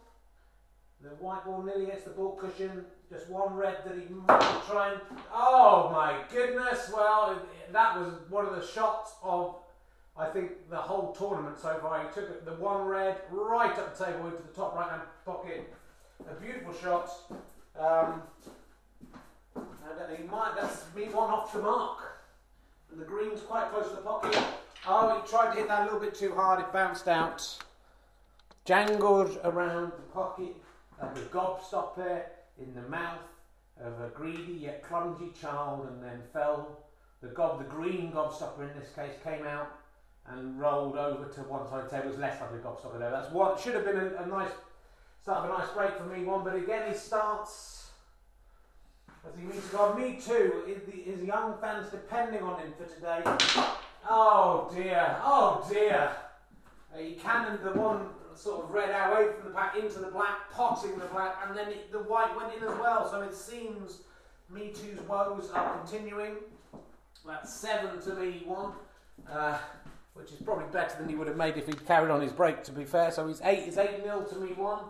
The 1.02 1.08
white 1.16 1.44
ball 1.44 1.62
nearly 1.62 1.86
hits 1.86 2.04
the 2.04 2.10
ball 2.10 2.36
cushion. 2.36 2.84
Just 3.10 3.28
one 3.28 3.54
red 3.54 3.78
that 3.84 3.94
he 3.96 4.12
might 4.12 4.62
try 4.68 4.92
and. 4.92 5.00
Oh 5.32 5.90
my 5.92 6.20
goodness! 6.32 6.90
Well, 6.94 7.40
that 7.72 7.98
was 7.98 8.14
one 8.28 8.46
of 8.46 8.54
the 8.54 8.66
shots 8.66 9.14
of, 9.22 9.56
I 10.18 10.26
think, 10.26 10.70
the 10.70 10.76
whole 10.76 11.12
tournament 11.12 11.58
so 11.60 11.78
far. 11.80 12.02
He 12.02 12.14
took 12.14 12.44
the 12.44 12.54
one 12.54 12.86
red 12.86 13.16
right 13.30 13.76
up 13.78 13.96
the 13.96 14.04
table 14.04 14.26
into 14.26 14.42
the 14.42 14.54
top 14.54 14.74
right 14.74 14.88
hand 14.88 15.02
pocket. 15.24 15.72
A 16.30 16.34
beautiful 16.40 16.72
shot. 16.72 17.10
Um, 17.78 18.22
and 19.54 20.16
he 20.16 20.24
might, 20.24 20.54
that's 20.58 20.84
me 20.94 21.04
one 21.04 21.30
off 21.30 21.52
the 21.52 21.60
mark. 21.60 21.98
And 22.90 23.00
the 23.00 23.04
green's 23.04 23.40
quite 23.42 23.70
close 23.70 23.90
to 23.90 23.96
the 23.96 24.02
pocket. 24.02 24.42
Oh, 24.88 25.20
he 25.20 25.28
tried 25.28 25.52
to 25.52 25.60
hit 25.60 25.68
that 25.68 25.82
a 25.82 25.84
little 25.84 26.00
bit 26.00 26.14
too 26.14 26.34
hard, 26.34 26.60
it 26.60 26.72
bounced 26.72 27.08
out. 27.08 27.58
Jangled 28.64 29.38
around 29.44 29.92
the 29.92 30.02
pocket 30.12 30.56
like 31.00 31.16
a 31.16 31.20
gobstopper 31.20 32.22
in 32.58 32.74
the 32.74 32.88
mouth 32.88 33.20
of 33.80 33.92
a 34.00 34.08
greedy 34.14 34.52
yet 34.52 34.82
clumsy 34.82 35.30
child 35.40 35.88
and 35.90 36.02
then 36.02 36.22
fell. 36.32 36.78
The 37.20 37.28
gob, 37.28 37.58
the 37.58 37.64
green 37.64 38.12
gobstopper 38.12 38.60
in 38.60 38.78
this 38.78 38.90
case, 38.94 39.12
came 39.22 39.46
out 39.46 39.68
and 40.30 40.58
rolled 40.58 40.96
over 40.96 41.24
to 41.26 41.40
one 41.42 41.68
side 41.68 41.84
of 41.84 41.90
the 41.90 41.96
table. 41.96 42.10
Was 42.10 42.18
less 42.18 42.40
like 42.40 42.50
a 42.50 42.54
gobstopper 42.54 42.98
there. 42.98 43.10
That's 43.10 43.30
what 43.32 43.60
should 43.60 43.74
have 43.74 43.84
been 43.84 43.96
a, 43.96 44.22
a 44.22 44.26
nice 44.26 44.50
start 45.22 45.44
of 45.44 45.50
a 45.50 45.58
nice 45.58 45.70
break 45.70 45.96
for 45.96 46.04
me 46.04 46.24
one, 46.24 46.44
but 46.44 46.54
again 46.54 46.90
he 46.90 46.96
starts 46.96 47.90
as 49.26 49.38
he 49.38 49.44
meets 49.46 49.68
God. 49.68 49.98
Me 49.98 50.18
too. 50.20 50.62
His 51.04 51.22
young 51.24 51.56
fans 51.60 51.90
depending 51.90 52.42
on 52.42 52.60
him 52.60 52.72
for 52.78 52.86
today. 52.92 53.22
Oh 54.08 54.70
dear. 54.74 55.16
Oh 55.22 55.66
dear. 55.70 56.10
He 56.96 57.12
cannoned 57.12 57.60
the 57.62 57.78
one 57.78 58.08
sort 58.34 58.64
of 58.64 58.70
red 58.70 58.90
away 58.90 59.28
from 59.32 59.50
the 59.50 59.54
pack 59.54 59.76
into 59.76 59.98
the 59.98 60.08
black, 60.08 60.50
potting 60.52 60.98
the 60.98 61.06
black, 61.06 61.36
and 61.46 61.56
then 61.56 61.68
it, 61.68 61.90
the 61.90 61.98
white 61.98 62.34
went 62.36 62.54
in 62.54 62.62
as 62.62 62.78
well. 62.78 63.10
So 63.10 63.22
it 63.22 63.34
seems 63.34 64.02
Me 64.50 64.68
Too's 64.68 65.00
woes 65.08 65.50
are 65.54 65.78
continuing. 65.78 66.36
That's 67.26 67.52
seven 67.52 68.00
to 68.02 68.14
me 68.14 68.42
one, 68.44 68.72
uh, 69.28 69.58
which 70.16 70.32
is 70.32 70.38
probably 70.38 70.64
better 70.72 70.96
than 70.98 71.08
he 71.08 71.14
would 71.14 71.28
have 71.28 71.36
made 71.36 71.56
if 71.56 71.66
he'd 71.66 71.86
carried 71.86 72.10
on 72.10 72.20
his 72.20 72.32
break. 72.32 72.64
To 72.64 72.72
be 72.72 72.84
fair, 72.84 73.12
so 73.12 73.28
he's 73.28 73.40
eight. 73.44 73.68
Is 73.68 73.78
eight 73.78 74.04
nil 74.04 74.24
to 74.24 74.36
me 74.36 74.52
one. 74.54 74.80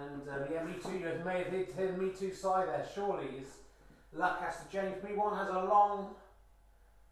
And 0.00 0.28
uh, 0.28 0.46
yeah, 0.52 0.64
Me 0.64 0.72
Too 0.82 1.04
has 1.04 1.24
made 1.24 1.52
Me 1.98 2.10
Too 2.18 2.34
side 2.34 2.68
there. 2.68 2.86
Surely 2.94 3.28
his 3.38 3.46
luck 4.12 4.42
has 4.42 4.56
to 4.56 4.76
change. 4.76 5.02
Me 5.04 5.14
One 5.14 5.36
has 5.36 5.48
a 5.48 5.52
long 5.52 6.14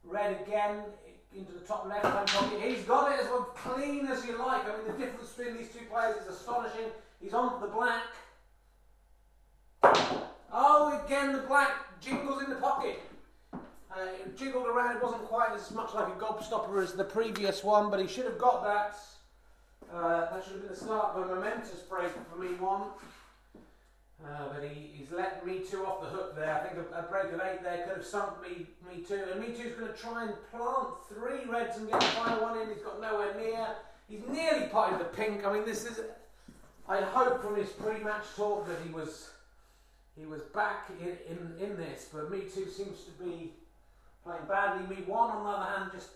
red 0.05 0.41
again 0.43 0.81
into 1.35 1.53
the 1.53 1.61
top 1.61 1.87
left 1.89 2.05
hand 2.05 2.27
pocket. 2.27 2.61
He's 2.61 2.85
got 2.85 3.13
it 3.13 3.21
as 3.21 3.27
well 3.27 3.53
clean 3.55 4.07
as 4.07 4.27
you 4.27 4.37
like. 4.39 4.65
I 4.65 4.77
mean, 4.77 4.87
the 4.89 5.05
difference 5.05 5.31
between 5.33 5.57
these 5.57 5.69
two 5.69 5.87
players 5.91 6.17
is 6.17 6.29
astonishing. 6.29 6.91
He's 7.21 7.35
on 7.35 7.61
the 7.61 7.69
black. 7.69 8.03
Oh, 10.53 11.03
again, 11.07 11.33
the 11.33 11.43
black 11.43 12.01
jingles 12.01 12.43
in 12.43 12.51
the 12.51 12.57
pocket. 12.57 13.01
Uh, 13.95 14.05
it 14.05 14.39
jiggled 14.39 14.67
around. 14.67 14.97
It 14.97 15.03
wasn't 15.03 15.25
quite 15.25 15.51
as 15.55 15.71
much 15.71 15.93
like 15.95 16.09
a 16.09 16.19
gobstopper 16.19 16.83
as 16.83 16.95
the 16.95 17.05
previous 17.05 17.63
one, 17.63 17.91
but 17.91 18.01
he 18.01 18.07
should 18.07 18.25
have 18.25 18.39
got 18.39 18.65
that. 18.65 18.97
Uh, 19.93 20.31
that 20.31 20.43
should 20.43 20.55
have 20.55 20.63
been 20.63 20.71
the 20.71 20.77
start 20.77 21.15
of 21.15 21.31
a 21.31 21.35
momentous 21.35 21.81
break 21.89 22.11
for 22.31 22.39
me 22.39 22.55
one. 22.55 22.89
Uh, 24.25 24.49
but 24.55 24.63
he, 24.63 24.91
he's 24.95 25.11
let 25.11 25.45
me 25.45 25.61
two 25.69 25.85
off 25.85 26.01
the 26.01 26.07
hook 26.07 26.37
there. 26.37 26.55
I 26.55 26.67
think 26.67 26.87
a, 26.93 26.99
a, 27.01 27.03
break 27.03 27.33
of 27.33 27.41
eight 27.41 27.63
there 27.63 27.85
could 27.87 27.97
have 27.97 28.07
sunk 28.07 28.41
me 28.41 28.67
me 28.89 29.03
two. 29.03 29.21
And 29.33 29.41
me 29.41 29.49
two's 29.49 29.75
going 29.75 29.93
to 29.93 29.99
try 29.99 30.25
and 30.25 30.35
plant 30.51 30.89
three 31.09 31.51
reds 31.51 31.77
and 31.77 31.91
get 31.91 32.01
the 32.01 32.07
final 32.07 32.41
one 32.41 32.59
in. 32.61 32.69
He's 32.69 32.83
got 32.83 33.01
nowhere 33.01 33.35
near. 33.37 33.67
He's 34.09 34.23
nearly 34.29 34.69
potted 34.69 35.01
the 35.01 35.05
pink. 35.05 35.45
I 35.45 35.53
mean, 35.53 35.65
this 35.65 35.85
is. 35.85 36.01
I 36.89 37.01
hope 37.01 37.43
from 37.43 37.57
his 37.57 37.71
pre-match 37.71 38.25
talk 38.37 38.67
that 38.67 38.79
he 38.85 38.93
was 38.93 39.31
he 40.17 40.25
was 40.27 40.43
back 40.55 40.91
in, 41.01 41.17
in, 41.29 41.71
in 41.71 41.77
this, 41.77 42.09
but 42.13 42.31
me 42.31 42.41
too 42.41 42.69
seems 42.71 43.05
to 43.05 43.25
be 43.25 43.53
playing 44.25 44.43
badly. 44.49 44.97
Me 44.97 45.03
one, 45.05 45.31
on 45.31 45.45
the 45.45 45.51
other 45.51 45.71
hand, 45.71 45.91
just 45.93 46.11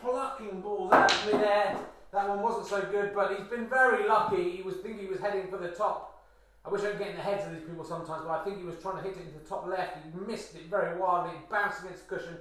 plucking 0.00 0.60
balls 0.60 0.92
out 0.92 1.12
of 1.12 1.26
midair. 1.26 1.76
That 2.12 2.28
one 2.28 2.42
wasn't 2.42 2.66
so 2.66 2.82
good, 2.90 3.14
but 3.14 3.36
he's 3.36 3.46
been 3.46 3.68
very 3.68 4.08
lucky. 4.08 4.50
He 4.50 4.62
was 4.62 4.76
thinking 4.76 5.06
he 5.06 5.06
was 5.06 5.20
heading 5.20 5.48
for 5.48 5.58
the 5.58 5.68
top. 5.68 6.22
I 6.64 6.68
wish 6.68 6.82
I 6.82 6.90
could 6.90 6.98
get 6.98 7.10
in 7.10 7.16
the 7.16 7.22
heads 7.22 7.46
of 7.46 7.52
these 7.52 7.66
people 7.66 7.84
sometimes, 7.84 8.24
but 8.26 8.40
I 8.40 8.44
think 8.44 8.58
he 8.58 8.64
was 8.64 8.76
trying 8.82 8.96
to 8.96 9.02
hit 9.02 9.16
it 9.16 9.26
into 9.26 9.38
the 9.38 9.48
top 9.48 9.66
left. 9.66 9.96
He 9.96 10.20
missed 10.26 10.54
it 10.54 10.66
very 10.68 10.98
wildly, 10.98 11.32
bounced 11.50 11.82
against 11.82 12.08
the 12.08 12.16
cushion. 12.16 12.36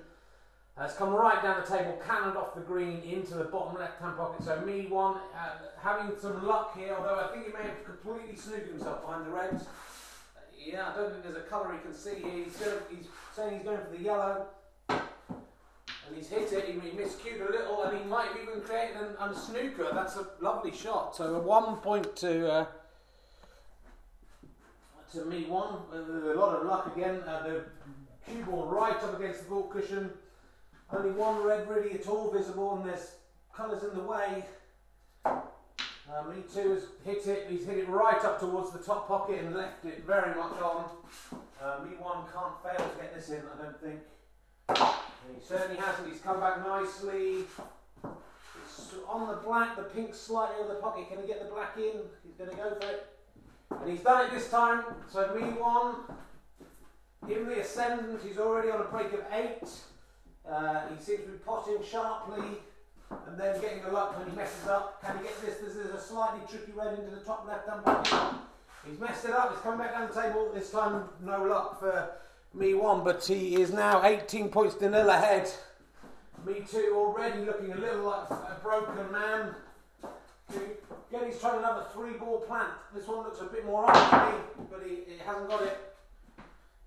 Uh, 0.78 0.86
it's 0.86 0.96
come 0.96 1.10
right 1.10 1.42
down 1.44 1.62
the 1.62 1.68
table, 1.68 1.98
cannoned 2.06 2.38
off 2.38 2.56
the 2.56 2.62
green 2.62 3.02
into 3.02 3.36
the 3.36 3.44
bottom 3.46 3.80
left 3.80 4.02
hand 4.02 4.18
pocket. 4.18 4.44
So, 4.44 4.60
me 4.62 4.88
one, 4.88 5.18
uh, 5.36 5.58
having 5.82 6.18
some 6.20 6.46
luck 6.46 6.78
here, 6.78 6.96
although 6.98 7.20
I 7.20 7.34
think 7.34 7.48
he 7.48 7.54
may 7.54 7.64
have 7.64 7.84
completely 7.86 8.36
snooked 8.36 8.70
himself 8.70 9.02
behind 9.02 9.26
the 9.26 9.32
reds. 9.32 9.64
Uh, 9.64 10.40
yeah, 10.58 10.92
I 10.92 10.96
don't 10.96 11.12
think 11.12 11.24
there's 11.24 11.38
a 11.38 11.48
colour 11.48 11.74
he 11.74 11.80
can 11.80 11.94
see 11.94 12.16
here. 12.16 12.44
He's, 12.46 12.56
going, 12.58 12.80
he's 12.90 13.08
saying 13.36 13.58
he's 13.58 13.64
going 13.64 13.78
for 13.78 13.96
the 13.96 14.04
yellow 14.04 14.46
and 16.10 16.18
he's 16.18 16.30
hit 16.30 16.52
it, 16.52 16.66
he, 16.66 16.74
he 16.74 16.98
miscued 16.98 17.48
a 17.48 17.52
little, 17.52 17.84
and 17.84 17.98
he 17.98 18.04
might 18.06 18.30
have 18.30 18.38
even 18.42 18.62
created 18.62 18.98
an, 18.98 19.16
an 19.20 19.36
snooker. 19.36 19.88
That's 19.94 20.16
a 20.18 20.28
lovely 20.42 20.72
shot. 20.76 21.16
So 21.16 21.36
a 21.36 21.40
one 21.40 21.78
point 21.78 22.16
to 22.18 22.52
uh, 22.52 22.66
to 25.14 25.26
me 25.26 25.46
one. 25.46 25.76
A 25.94 26.34
lot 26.34 26.56
of 26.56 26.66
luck 26.66 26.96
again. 26.96 27.22
Uh, 27.28 27.44
the 27.44 27.64
cue 28.28 28.44
ball 28.44 28.66
right 28.66 28.96
up 28.96 29.20
against 29.20 29.44
the 29.44 29.50
ball 29.50 29.64
cushion. 29.64 30.10
Only 30.92 31.12
one 31.12 31.44
red 31.44 31.70
really 31.70 31.94
at 31.94 32.08
all 32.08 32.32
visible, 32.32 32.76
and 32.76 32.90
there's 32.90 33.12
colours 33.54 33.84
in 33.84 33.96
the 33.96 34.04
way. 34.04 34.46
Uh, 35.26 36.24
me 36.28 36.42
too 36.52 36.72
has 36.72 36.86
hit 37.06 37.28
it. 37.28 37.48
He's 37.50 37.66
hit 37.66 37.78
it 37.78 37.88
right 37.88 38.24
up 38.26 38.40
towards 38.40 38.72
the 38.72 38.80
top 38.80 39.08
pocket 39.08 39.44
and 39.44 39.56
left 39.56 39.86
it 39.86 40.04
very 40.08 40.36
much 40.36 40.60
on. 40.60 40.86
Uh, 41.62 41.84
me 41.84 41.92
one 42.00 42.24
can't 42.34 42.56
fail 42.64 42.90
to 42.90 42.96
get 43.00 43.14
this 43.14 43.30
in, 43.30 43.44
I 43.54 43.64
don't 43.64 43.80
think. 43.80 45.00
He 45.36 45.46
certainly 45.46 45.80
hasn't. 45.80 46.12
He's 46.12 46.22
come 46.22 46.40
back 46.40 46.66
nicely. 46.66 47.46
It's 48.64 48.94
on 49.08 49.28
the 49.28 49.36
black, 49.36 49.76
the 49.76 49.84
pink 49.84 50.14
slightly 50.14 50.58
over 50.64 50.74
the 50.74 50.80
pocket. 50.80 51.10
Can 51.10 51.22
he 51.22 51.28
get 51.28 51.44
the 51.44 51.52
black 51.54 51.78
in? 51.78 52.02
He's 52.24 52.36
going 52.38 52.50
to 52.50 52.56
go 52.56 52.76
for 52.80 52.88
it. 52.88 53.08
And 53.82 53.90
he's 53.90 54.02
done 54.02 54.26
it 54.26 54.32
this 54.32 54.50
time. 54.50 54.84
So 55.12 55.36
me 55.36 55.42
one. 55.42 55.96
In 57.30 57.48
the 57.48 57.60
ascendant, 57.60 58.22
he's 58.26 58.40
already 58.40 58.72
on 58.72 58.82
a 58.82 58.86
break 58.86 59.14
of 59.14 59.22
eight. 59.32 59.70
Uh, 60.50 60.82
he 60.88 61.04
seems 61.04 61.26
to 61.26 61.32
be 61.32 61.38
potting 61.40 61.78
sharply 61.88 62.58
and 63.28 63.38
then 63.38 63.60
getting 63.62 63.84
the 63.84 63.92
luck 63.92 64.18
when 64.18 64.30
he 64.30 64.36
messes 64.36 64.68
up. 64.68 65.02
Can 65.04 65.18
he 65.18 65.24
get 65.24 65.42
this? 65.42 65.58
This 65.58 65.76
is 65.76 65.94
a 65.94 66.00
slightly 66.00 66.42
tricky 66.50 66.72
red 66.72 66.98
into 66.98 67.12
the 67.12 67.22
top 67.22 67.48
left. 67.48 67.68
He's 68.88 69.00
messed 69.00 69.26
it 69.26 69.32
up. 69.32 69.52
He's 69.52 69.62
coming 69.62 69.80
back 69.80 69.94
down 69.94 70.08
the 70.08 70.22
table. 70.22 70.52
This 70.54 70.72
time, 70.72 71.04
no 71.22 71.44
luck 71.44 71.80
for 71.80 72.10
me 72.54 72.74
one, 72.74 73.04
but 73.04 73.26
he 73.26 73.62
is 73.62 73.72
now 73.72 74.04
18 74.04 74.50
points 74.50 74.76
to 74.76 74.90
nil 74.90 75.10
ahead. 75.10 75.50
Me 76.46 76.64
two 76.70 76.94
already 76.96 77.46
looking 77.46 77.72
a 77.72 77.78
little 77.78 78.06
like 78.06 78.30
a 78.30 78.58
broken 78.62 79.12
man. 79.12 79.54
Again, 81.12 81.26
he's 81.26 81.40
trying 81.40 81.60
another 81.60 81.86
three 81.94 82.14
ball 82.14 82.40
plant. 82.40 82.70
This 82.94 83.08
one 83.08 83.20
looks 83.20 83.42
a 83.42 83.46
bit 83.46 83.66
more 83.66 83.90
up 83.90 84.32
me, 84.32 84.66
but 84.70 84.84
he, 84.84 85.12
he 85.12 85.18
hasn't 85.26 85.50
got 85.50 85.62
it. 85.64 85.78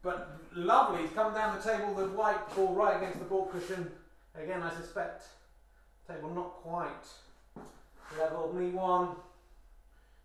But 0.03 0.39
lovely, 0.55 1.03
he's 1.03 1.13
come 1.13 1.35
down 1.35 1.57
the 1.57 1.63
table, 1.63 1.95
the 1.95 2.07
white 2.07 2.55
ball 2.55 2.75
right 2.75 2.97
against 2.97 3.19
the 3.19 3.25
ball 3.25 3.47
cushion. 3.47 3.91
Again, 4.35 4.63
I 4.63 4.75
suspect 4.75 5.25
table 6.09 6.31
not 6.31 6.55
quite 6.63 6.89
level. 8.19 8.53
Me 8.55 8.71
one. 8.71 9.09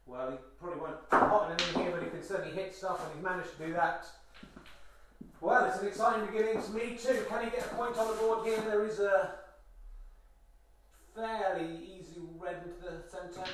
Well, 0.06 0.32
he 0.32 0.38
probably 0.60 0.80
won't 0.80 1.10
pot 1.10 1.52
in 1.52 1.82
here, 1.82 1.92
but 1.92 2.02
he 2.04 2.10
can 2.10 2.24
certainly 2.24 2.56
hit 2.56 2.74
stuff, 2.74 3.04
and 3.04 3.14
he's 3.14 3.24
managed 3.24 3.58
to 3.58 3.68
do 3.68 3.74
that. 3.74 4.06
Well, 5.40 5.66
it's 5.66 5.80
an 5.80 5.88
exciting 5.88 6.26
beginning 6.26 6.62
to 6.62 6.72
me 6.72 6.98
too. 6.98 7.26
Can 7.30 7.46
he 7.46 7.52
get 7.52 7.66
a 7.66 7.76
point 7.76 7.98
on 7.98 8.08
the 8.08 8.14
board 8.14 8.46
here? 8.46 8.60
There 8.62 8.86
is 8.86 9.00
a 9.00 9.36
fairly 11.16 11.76
easy 11.76 12.22
red 12.40 12.58
into 12.66 12.82
the 12.82 13.08
centre. 13.08 13.50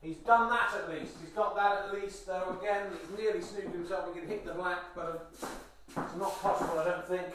He's 0.00 0.16
done 0.18 0.48
that 0.50 0.72
at 0.74 0.90
least. 0.90 1.14
He's 1.20 1.30
got 1.30 1.56
that 1.56 1.86
at 1.86 1.94
least. 1.94 2.26
Though 2.26 2.56
again, 2.60 2.86
he's 3.00 3.18
nearly 3.18 3.40
snooped 3.40 3.72
himself. 3.72 4.14
He 4.14 4.20
can 4.20 4.28
hit 4.28 4.44
the 4.44 4.54
black, 4.54 4.94
but 4.94 5.30
um, 5.42 6.04
it's 6.04 6.16
not 6.16 6.40
possible. 6.40 6.78
I 6.78 6.84
don't 6.84 7.08
think. 7.08 7.26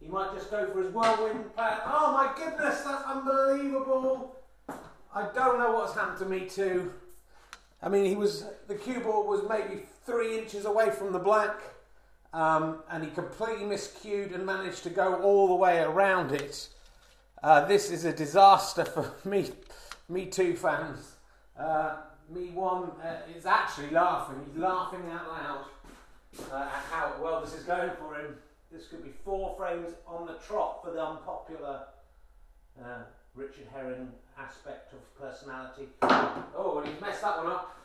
He 0.00 0.08
might 0.08 0.34
just 0.34 0.50
go 0.50 0.68
for 0.70 0.82
his 0.82 0.92
whirlwind 0.92 1.54
plan. 1.54 1.78
Oh 1.86 2.12
my 2.12 2.32
goodness, 2.36 2.80
that's 2.80 3.04
unbelievable. 3.04 4.36
I 5.14 5.28
don't 5.34 5.58
know 5.58 5.72
what's 5.72 5.94
happened 5.94 6.18
to 6.18 6.24
me 6.24 6.48
too. 6.48 6.92
I 7.82 7.88
mean, 7.88 8.06
he 8.06 8.16
was 8.16 8.46
the 8.68 8.74
cue 8.74 9.00
ball 9.00 9.26
was 9.26 9.42
maybe 9.48 9.82
three 10.06 10.38
inches 10.38 10.64
away 10.64 10.90
from 10.90 11.12
the 11.12 11.18
black. 11.18 11.60
Um, 12.32 12.78
and 12.90 13.04
he 13.04 13.10
completely 13.10 13.64
miscued 13.64 14.34
and 14.34 14.46
managed 14.46 14.82
to 14.84 14.90
go 14.90 15.20
all 15.20 15.48
the 15.48 15.54
way 15.54 15.80
around 15.80 16.32
it. 16.32 16.68
Uh, 17.42 17.64
this 17.66 17.90
is 17.90 18.04
a 18.04 18.12
disaster 18.12 18.84
for 18.84 19.12
me, 19.28 19.50
me 20.08 20.26
two 20.26 20.54
fans. 20.54 21.16
Uh, 21.58 21.96
me 22.30 22.48
one 22.50 22.90
uh, 23.04 23.16
is 23.36 23.44
actually 23.44 23.90
laughing. 23.90 24.36
He's 24.46 24.60
laughing 24.62 25.02
out 25.10 25.28
loud 25.28 25.64
uh, 26.50 26.62
at 26.62 26.82
how 26.90 27.12
well 27.22 27.42
this 27.42 27.54
is 27.54 27.64
going 27.64 27.90
for 27.98 28.14
him. 28.14 28.36
This 28.70 28.86
could 28.88 29.04
be 29.04 29.10
four 29.24 29.54
frames 29.58 29.90
on 30.06 30.26
the 30.26 30.34
trot 30.34 30.82
for 30.82 30.92
the 30.92 31.04
unpopular 31.04 31.82
uh, 32.82 33.02
Richard 33.34 33.66
Herring 33.74 34.08
aspect 34.38 34.94
of 34.94 35.20
personality. 35.20 35.88
Oh, 36.56 36.80
and 36.82 36.90
he's 36.90 37.00
messed 37.00 37.20
that 37.20 37.36
one 37.36 37.48
up. 37.48 37.76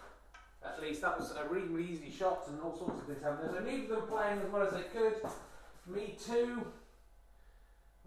At 0.65 0.81
least 0.81 1.01
that 1.01 1.19
was 1.19 1.31
a 1.31 1.47
really, 1.49 1.91
easy 1.91 2.11
shot 2.11 2.43
and 2.47 2.59
all 2.61 2.77
sorts 2.77 2.99
of 2.99 3.07
things 3.07 3.23
happening. 3.23 3.51
So 3.53 3.59
neither 3.63 3.95
of 3.95 4.01
them 4.01 4.09
playing 4.09 4.39
as 4.39 4.51
well 4.51 4.63
as 4.63 4.73
they 4.73 4.83
could. 4.93 5.15
Me 5.87 6.17
too. 6.23 6.65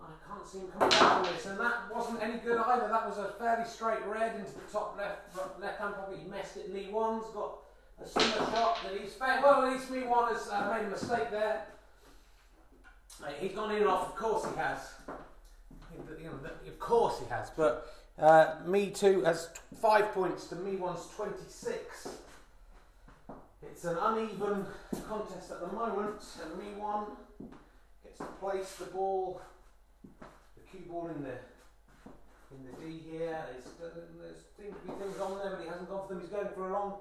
I 0.01 0.13
can't 0.27 0.47
see 0.47 0.59
him 0.59 0.69
coming 0.69 0.89
back 0.89 1.25
from 1.25 1.35
this, 1.35 1.47
and 1.47 1.61
that 1.61 1.95
wasn't 1.95 2.23
any 2.23 2.39
good 2.39 2.59
either. 2.59 2.89
That 2.89 3.07
was 3.07 3.19
a 3.19 3.33
fairly 3.39 3.67
straight 3.69 4.05
red 4.07 4.35
into 4.37 4.53
the 4.53 4.73
top 4.73 4.97
left 4.97 5.37
left 5.61 5.79
hand 5.79 5.95
pocket. 5.95 6.19
He 6.23 6.29
messed 6.29 6.57
it. 6.57 6.73
Knee 6.73 6.89
one's 6.91 7.27
got 7.35 7.59
a 8.03 8.09
similar 8.09 8.51
shot 8.51 8.79
that 8.83 8.99
he's 8.99 9.13
failed. 9.13 9.43
Well, 9.43 9.63
at 9.63 9.73
least 9.73 9.91
me 9.91 10.03
one 10.05 10.33
has 10.33 10.49
uh, 10.49 10.75
made 10.75 10.87
a 10.87 10.91
mistake 10.91 11.31
there. 11.31 11.67
Uh, 13.23 13.29
he's 13.39 13.53
gone 13.53 13.71
in 13.73 13.83
and 13.83 13.89
off. 13.89 14.09
Of 14.09 14.17
course 14.17 14.45
he 14.51 14.57
has. 14.59 14.79
Of 16.67 16.79
course 16.79 17.19
he 17.21 17.27
has. 17.27 17.51
But 17.51 17.87
uh, 18.19 18.55
me 18.67 18.91
too 18.91 19.23
has 19.23 19.51
five 19.81 20.13
points 20.13 20.47
to 20.47 20.57
me 20.57 20.77
one's 20.77 21.07
twenty 21.15 21.47
six. 21.49 22.09
It's 23.71 23.85
an 23.85 23.97
uneven 23.97 24.67
contest 25.09 25.53
at 25.53 25.61
the 25.61 25.69
moment, 25.69 26.23
and 26.43 26.59
me 26.59 26.79
one 26.79 27.05
gets 28.03 28.19
to 28.19 28.25
place 28.25 28.75
the 28.75 28.87
ball, 28.87 29.41
the 30.03 30.63
cue 30.71 30.87
ball 30.89 31.09
in 31.15 31.23
the 31.23 31.37
in 32.53 32.67
the 32.67 32.73
D 32.85 33.01
here. 33.11 33.39
There's, 33.79 33.95
there 33.95 34.35
seems 34.59 34.75
to 34.75 34.87
be 34.87 34.93
things 34.99 35.21
on 35.21 35.39
there, 35.39 35.51
but 35.51 35.63
he 35.63 35.69
hasn't 35.69 35.89
gone 35.89 36.07
for 36.07 36.15
them. 36.15 36.21
He's 36.21 36.31
going 36.31 36.49
for 36.55 36.69
a 36.69 36.73
long 36.73 36.95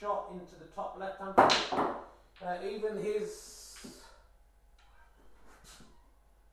shot 0.00 0.32
into 0.32 0.54
the 0.58 0.66
top 0.74 0.96
left 0.98 1.20
hand. 1.20 1.34
Uh, 2.42 2.56
even 2.66 3.02
his 3.02 3.86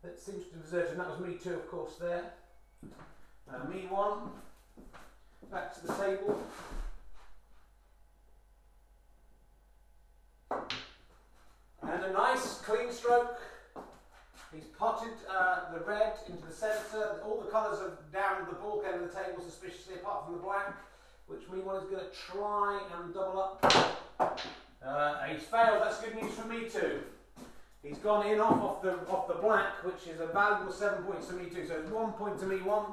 that 0.03 0.20
seems 0.20 0.46
to 0.48 0.53
be 0.55 0.62
deserted, 0.62 0.91
and 0.91 1.00
that 1.00 1.10
was 1.10 1.20
me 1.20 1.36
too, 1.41 1.53
of 1.53 1.67
course. 1.72 1.96
There, 2.00 2.25
uh, 3.50 3.70
me 3.70 3.88
one 3.89 4.29
back 5.50 5.74
to 5.75 5.88
the 5.88 5.93
table. 5.93 6.41
And 11.81 12.03
a 12.03 12.13
nice 12.13 12.60
clean 12.62 12.91
stroke. 12.91 13.39
He's 14.53 14.65
potted 14.77 15.13
uh, 15.29 15.74
the 15.74 15.79
red 15.79 16.13
into 16.29 16.45
the 16.45 16.53
centre. 16.53 17.22
All 17.25 17.41
the 17.43 17.50
colours 17.50 17.79
are 17.79 17.98
down 18.12 18.45
the 18.48 18.55
bulk 18.55 18.86
end 18.86 19.03
of 19.03 19.12
the 19.12 19.19
table 19.19 19.43
suspiciously, 19.43 19.95
apart 19.95 20.25
from 20.25 20.36
the 20.36 20.41
black, 20.41 20.75
which 21.27 21.41
meanwhile 21.51 21.77
is 21.77 21.86
going 21.86 22.03
to 22.03 22.12
try 22.31 22.79
and 22.95 23.13
double 23.13 23.41
up. 23.41 24.41
Uh, 24.86 25.24
he's 25.25 25.43
failed. 25.43 25.81
That's 25.81 26.00
good 26.01 26.15
news 26.22 26.33
for 26.33 26.48
me 26.48 26.69
too. 26.69 27.01
He's 27.81 27.98
gone 27.98 28.27
in 28.27 28.39
off, 28.39 28.62
off 28.62 28.81
the 28.81 28.93
off 29.10 29.27
the 29.27 29.33
black, 29.36 29.83
which 29.83 30.07
is 30.07 30.22
a 30.22 30.27
valuable 30.27 30.72
seven 30.72 31.03
points 31.03 31.27
to 31.27 31.33
me 31.33 31.50
too. 31.50 31.67
So 31.67 31.75
it's 31.81 31.91
one 31.91 32.13
point 32.13 32.39
to 32.39 32.45
me 32.45 32.57
one, 32.57 32.86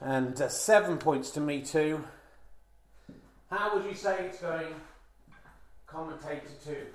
and 0.00 0.40
uh, 0.40 0.48
seven 0.48 0.98
points 0.98 1.30
to 1.30 1.40
me 1.40 1.62
two. 1.62 2.04
How 3.50 3.74
would 3.74 3.86
you 3.86 3.94
say 3.94 4.26
it's 4.26 4.40
going? 4.40 4.74
Commentator 5.90 6.52
two, 6.64 6.86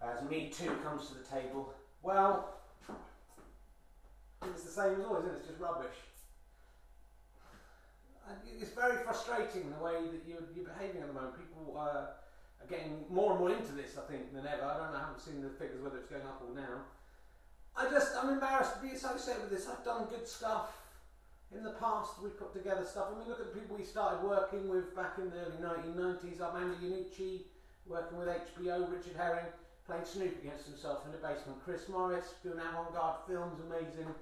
as 0.00 0.22
me 0.30 0.48
too 0.48 0.70
comes 0.84 1.08
to 1.08 1.14
the 1.14 1.24
table. 1.24 1.74
Well, 2.02 2.54
it's 4.44 4.62
the 4.62 4.70
same 4.70 5.00
as 5.00 5.04
always, 5.04 5.24
isn't 5.24 5.34
it? 5.34 5.38
It's 5.38 5.48
just 5.48 5.60
rubbish. 5.60 5.96
It's 8.60 8.70
very 8.70 8.96
frustrating 9.04 9.70
the 9.70 9.84
way 9.84 9.98
that 10.10 10.22
you're, 10.26 10.42
you're 10.54 10.70
behaving 10.70 11.02
at 11.02 11.08
the 11.08 11.14
moment. 11.14 11.34
People 11.36 11.76
uh, 11.78 12.14
are 12.62 12.68
getting 12.68 13.04
more 13.10 13.32
and 13.32 13.40
more 13.40 13.50
into 13.50 13.72
this, 13.72 13.98
I 13.98 14.10
think, 14.10 14.32
than 14.32 14.46
ever. 14.46 14.64
I 14.64 14.78
don't 14.78 14.92
know, 14.92 14.98
I 14.98 15.06
haven't 15.06 15.20
seen 15.20 15.42
the 15.42 15.50
figures 15.50 15.82
whether 15.82 15.98
it's 15.98 16.10
going 16.10 16.22
up 16.22 16.42
or 16.42 16.54
down. 16.54 16.86
I 17.76 17.90
just, 17.90 18.16
I'm 18.16 18.30
embarrassed 18.30 18.74
to 18.76 18.82
be 18.82 18.94
associated 18.94 19.42
with 19.42 19.50
this. 19.50 19.68
I've 19.68 19.84
done 19.84 20.06
good 20.08 20.26
stuff 20.26 20.72
in 21.54 21.62
the 21.62 21.76
past. 21.76 22.22
We've 22.22 22.38
put 22.38 22.54
together 22.54 22.84
stuff. 22.84 23.08
I 23.14 23.18
mean, 23.18 23.28
look 23.28 23.40
at 23.40 23.52
the 23.52 23.60
people 23.60 23.76
we 23.76 23.84
started 23.84 24.26
working 24.26 24.68
with 24.68 24.96
back 24.96 25.18
in 25.18 25.30
the 25.30 25.46
early 25.46 25.60
1990s. 25.60 26.40
Armando 26.40 26.74
Iannucci, 26.82 27.42
working 27.88 28.18
with 28.18 28.28
HBO, 28.28 28.90
Richard 28.90 29.16
Herring. 29.16 29.46
played 29.86 30.06
Snoop 30.06 30.42
against 30.42 30.66
himself 30.66 31.06
in 31.06 31.12
the 31.12 31.18
basement. 31.18 31.62
Chris 31.64 31.88
Morris 31.88 32.34
doing 32.42 32.58
avant-garde 32.58 33.26
films, 33.26 33.60
amazing. 33.66 34.12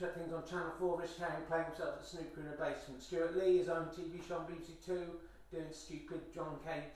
Things 0.00 0.32
on 0.32 0.48
Channel 0.48 0.72
4, 0.78 1.00
Rich 1.00 1.20
Herring 1.20 1.44
playing 1.46 1.66
himself 1.66 2.00
at 2.00 2.06
snooker 2.06 2.40
in 2.40 2.48
the 2.48 2.56
basement. 2.56 3.02
Stewart 3.02 3.36
Lee, 3.36 3.58
his 3.58 3.68
own 3.68 3.84
TV 3.92 4.26
show 4.26 4.38
on 4.38 4.46
BBC 4.48 4.80
Two, 4.80 5.20
doing 5.52 5.68
stupid 5.72 6.32
John 6.32 6.56
Cage 6.64 6.88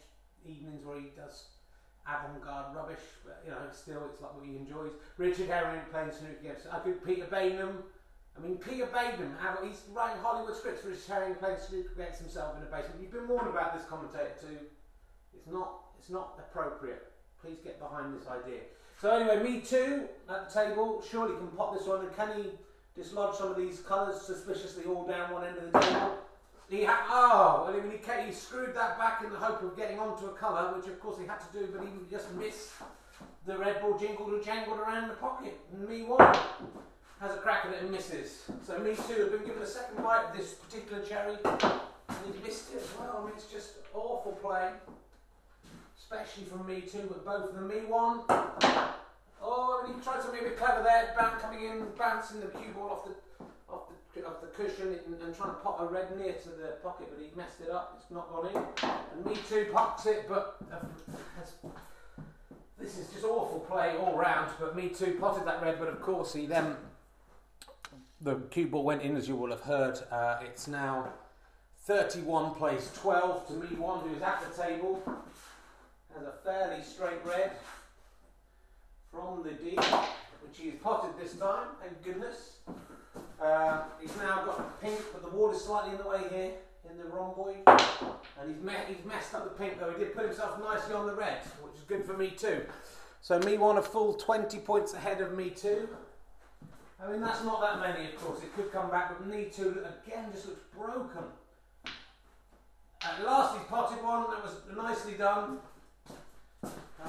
evenings 0.49 0.87
where 0.87 1.00
he 1.00 1.12
does 1.14 1.52
avant-garde 2.08 2.75
rubbish, 2.75 3.04
but 3.25 3.44
you 3.44 3.50
know, 3.50 3.61
still 3.73 4.08
it's 4.11 4.23
like 4.23 4.34
what 4.34 4.46
he 4.46 4.56
enjoys. 4.56 4.92
Richard 5.18 5.49
Herring 5.49 5.82
playing 5.92 6.12
snooker 6.12 6.40
against 6.40 6.66
I 6.73 6.78
think 6.80 7.04
Peter 7.04 7.26
Baynham. 7.26 7.84
I 8.37 8.40
mean, 8.40 8.56
Peter 8.56 8.87
Baynham, 8.87 9.37
he's 9.62 9.82
writing 9.92 10.23
Hollywood 10.23 10.56
scripts 10.56 10.80
for 10.80 10.88
Richard 10.88 11.04
Herring 11.08 11.34
playing 11.34 11.61
snooker 11.61 11.92
against 11.92 12.20
himself 12.20 12.56
in 12.56 12.64
the 12.64 12.70
basement. 12.73 13.02
You've 13.02 13.12
been 13.12 13.28
warned 13.28 13.49
about 13.49 13.76
this 13.76 13.84
commentator 13.84 14.32
too. 14.40 14.64
It's 15.37 15.46
not, 15.46 15.84
it's 16.04 16.12
not 16.12 16.34
appropriate. 16.38 17.06
Please 17.40 17.56
get 17.64 17.80
behind 17.80 18.14
this 18.14 18.28
idea. 18.28 18.61
So 19.00 19.11
anyway, 19.16 19.42
me 19.42 19.61
too 19.61 20.04
at 20.28 20.52
the 20.52 20.61
table. 20.61 21.02
Surely 21.11 21.34
can 21.34 21.46
pop 21.49 21.76
this 21.76 21.87
one, 21.87 22.00
and 22.00 22.14
can 22.14 22.28
he 22.37 22.50
dislodge 22.94 23.37
some 23.37 23.50
of 23.50 23.56
these 23.56 23.80
colours 23.80 24.20
suspiciously 24.20 24.84
all 24.84 25.06
down 25.06 25.32
one 25.32 25.44
end 25.44 25.56
of 25.56 25.73
the 25.73 25.78
table? 25.78 26.18
He 26.68 26.82
had 26.82 26.99
oh, 27.08 27.64
well, 27.66 27.90
he, 27.90 28.26
he 28.26 28.32
screwed 28.32 28.75
that 28.75 28.99
back 28.99 29.23
in 29.25 29.30
the 29.30 29.38
hope 29.38 29.62
of 29.62 29.76
getting 29.78 29.99
onto 29.99 30.26
a 30.26 30.32
colour, 30.32 30.76
which 30.76 30.87
of 30.87 31.00
course 31.00 31.18
he 31.18 31.26
had 31.26 31.38
to 31.40 31.58
do, 31.58 31.68
but 31.75 31.82
he 31.82 31.88
just 32.11 32.30
missed. 32.34 32.73
The 33.46 33.56
red 33.56 33.80
ball 33.80 33.99
jingled 33.99 34.32
and 34.32 34.44
jangled 34.44 34.80
around 34.80 35.08
the 35.08 35.14
pocket, 35.14 35.58
and 35.73 35.88
me 35.88 36.02
one 36.02 36.37
has 37.20 37.32
a 37.32 37.38
crack 37.38 37.64
at 37.64 37.73
it 37.73 37.82
and 37.82 37.90
misses. 37.90 38.42
So 38.66 38.78
me 38.78 38.94
too 38.94 39.23
have 39.23 39.32
been 39.32 39.46
given 39.46 39.62
a 39.62 39.66
second 39.66 40.02
bite 40.02 40.25
of 40.25 40.37
this 40.37 40.54
particular 40.54 41.02
cherry, 41.02 41.37
and 41.44 42.34
he 42.34 42.46
missed 42.46 42.75
it 42.75 42.82
as 42.82 42.88
well. 42.99 43.20
I 43.23 43.25
mean, 43.25 43.34
it's 43.37 43.46
just 43.46 43.76
awful 43.94 44.32
play 44.32 44.70
especially 46.04 46.44
from 46.44 46.66
me 46.66 46.82
too, 46.82 47.08
but 47.08 47.25
both 47.25 47.50
of 47.50 47.54
them. 47.54 47.68
Me 47.68 47.87
one. 47.87 48.20
Oh, 49.46 49.84
mean, 49.87 49.96
he 49.96 50.02
tried 50.02 50.23
something 50.23 50.40
a 50.40 50.44
bit 50.44 50.58
clever 50.58 50.82
there, 50.82 51.14
bounce, 51.18 51.42
coming 51.42 51.64
in, 51.64 51.84
bouncing 51.99 52.40
the 52.40 52.46
cue 52.46 52.73
ball 52.75 52.90
off 52.90 53.04
the 53.04 53.44
off 53.73 53.88
the, 54.14 54.26
off 54.26 54.40
the 54.40 54.46
cushion 54.49 54.99
and, 55.06 55.20
and, 55.20 55.37
trying 55.37 55.50
to 55.50 55.56
pop 55.56 55.80
a 55.80 55.87
red 55.87 56.16
near 56.18 56.32
to 56.32 56.49
the 56.50 56.76
pocket, 56.82 57.08
but 57.11 57.23
he 57.23 57.34
messed 57.37 57.61
it 57.61 57.70
up. 57.70 57.99
It's 58.00 58.11
not 58.11 58.30
gone 58.30 58.49
in. 58.49 58.88
And 59.16 59.26
me 59.26 59.37
too 59.49 59.68
pops 59.73 60.06
it, 60.06 60.26
but 60.28 60.56
uh, 60.73 60.76
this 62.78 62.96
is 62.99 63.08
just 63.08 63.25
awful 63.25 63.61
play 63.61 63.96
all 63.99 64.16
round. 64.16 64.50
But 64.61 64.76
me 64.76 64.88
too 64.88 65.16
potted 65.20 65.46
that 65.46 65.62
red, 65.62 65.78
but 65.78 65.88
of 65.88 66.00
course 66.00 66.32
he 66.34 66.46
then 66.46 66.76
the 68.20 68.37
cue 68.50 68.66
ball 68.66 68.84
went 68.84 69.02
in, 69.02 69.16
as 69.16 69.28
you 69.28 69.37
will 69.37 69.50
have 69.50 69.62
heard. 69.62 69.99
Uh, 70.11 70.38
it's 70.42 70.68
now 70.68 71.08
31 71.82 72.54
plays 72.54 72.90
12 72.94 73.49
to 73.49 73.52
me 73.54 73.76
one, 73.76 74.00
who 74.00 74.14
is 74.14 74.23
at 74.23 74.42
the 74.49 74.62
table 74.62 75.02
has 76.16 76.26
a 76.26 76.33
fairly 76.44 76.83
straight 76.83 77.25
red 77.25 77.52
from 79.11 79.42
the 79.42 79.50
D, 79.50 79.76
which 79.76 80.59
he's 80.59 80.75
potted 80.83 81.11
this 81.21 81.35
time, 81.35 81.68
thank 81.80 82.02
goodness. 82.02 82.59
Uh, 83.40 83.83
he's 84.00 84.16
now 84.16 84.44
got 84.44 84.59
the 84.59 84.87
pink, 84.87 85.00
but 85.12 85.23
the 85.23 85.37
water's 85.37 85.62
slightly 85.62 85.92
in 85.92 85.99
the 85.99 86.09
way 86.09 86.21
here, 86.30 86.52
in 86.90 86.99
the 86.99 87.04
rhomboid. 87.04 87.56
And 88.40 88.54
he's, 88.54 88.62
me- 88.62 88.73
he's 88.88 89.04
messed 89.04 89.35
up 89.35 89.44
the 89.44 89.62
pink, 89.64 89.78
though. 89.78 89.92
He 89.92 89.99
did 89.99 90.14
put 90.14 90.26
himself 90.26 90.59
nicely 90.61 90.94
on 90.94 91.06
the 91.06 91.14
red, 91.14 91.38
which 91.62 91.75
is 91.75 91.83
good 91.83 92.04
for 92.04 92.14
me 92.16 92.30
too. 92.30 92.64
So 93.21 93.38
me 93.40 93.56
one 93.56 93.78
a 93.78 93.83
full 93.83 94.14
20 94.14 94.59
points 94.59 94.94
ahead 94.94 95.21
of 95.21 95.37
me 95.37 95.50
too. 95.50 95.88
I 97.02 97.11
mean, 97.11 97.21
that's 97.21 97.42
not 97.44 97.61
that 97.61 97.80
many, 97.80 98.09
of 98.11 98.16
course. 98.21 98.42
It 98.42 98.54
could 98.54 98.73
come 98.73 98.90
back, 98.90 99.18
but 99.18 99.26
me 99.26 99.47
too, 99.54 99.85
again, 100.06 100.26
just 100.33 100.47
looks 100.47 100.61
broken. 100.76 101.25
At 103.02 103.25
last, 103.25 103.59
he's 103.59 103.66
potted 103.66 104.02
one. 104.02 104.30
That 104.30 104.42
was 104.42 104.54
nicely 104.75 105.14
done. 105.14 105.59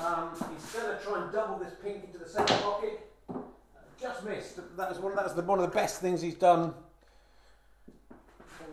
Um, 0.04 0.30
he's 0.32 0.74
going 0.74 0.98
to 0.98 1.04
try 1.04 1.24
and 1.24 1.32
double 1.32 1.58
this 1.58 1.74
pink 1.84 2.04
into 2.06 2.18
the 2.18 2.28
centre 2.28 2.54
pocket. 2.56 3.00
Uh, 3.30 3.40
just 4.00 4.24
missed. 4.26 4.60
That 4.78 4.90
was 4.90 5.00
one. 5.00 5.16
That 5.16 5.24
was 5.24 5.34
the, 5.34 5.42
one 5.42 5.60
of 5.60 5.66
the 5.70 5.74
best 5.74 6.02
things 6.02 6.22
he's 6.22 6.36
done 6.36 6.74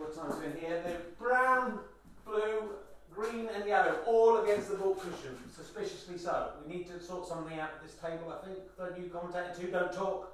all 0.03 0.09
the 0.09 0.35
times 0.35 0.59
here. 0.61 0.83
They're 0.85 1.01
brown, 1.19 1.79
blue, 2.25 2.71
green, 3.15 3.49
and 3.55 3.67
yellow, 3.67 3.99
all 4.07 4.43
against 4.43 4.71
the 4.71 4.77
ball 4.77 4.95
cushion. 4.95 5.37
Suspiciously 5.55 6.19
so. 6.19 6.51
We 6.67 6.77
need 6.77 6.89
to 6.89 7.03
sort 7.03 7.27
something 7.29 7.59
out 7.59 7.71
at 7.77 7.83
this 7.83 7.95
table. 7.95 8.33
I 8.33 8.47
think. 8.47 8.59
Don't 8.77 8.99
you 8.99 9.11
commentate 9.11 9.59
too? 9.59 9.69
Don't 9.69 9.93
talk. 9.93 10.33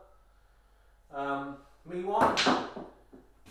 Um, 1.12 1.56
me 1.88 2.02
one. 2.02 2.36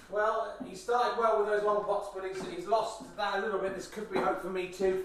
Well, 0.10 0.56
he 0.66 0.76
started 0.76 1.20
well 1.20 1.40
with 1.40 1.50
those 1.50 1.64
long 1.64 1.84
pots, 1.84 2.10
but 2.16 2.24
he's, 2.26 2.42
he's 2.56 2.68
lost 2.68 3.04
that 3.18 3.40
a 3.40 3.42
little 3.42 3.60
bit. 3.60 3.76
This 3.76 3.88
could 3.88 4.12
be 4.12 4.20
hope 4.20 4.42
for 4.42 4.50
me 4.50 4.68
too. 4.68 5.04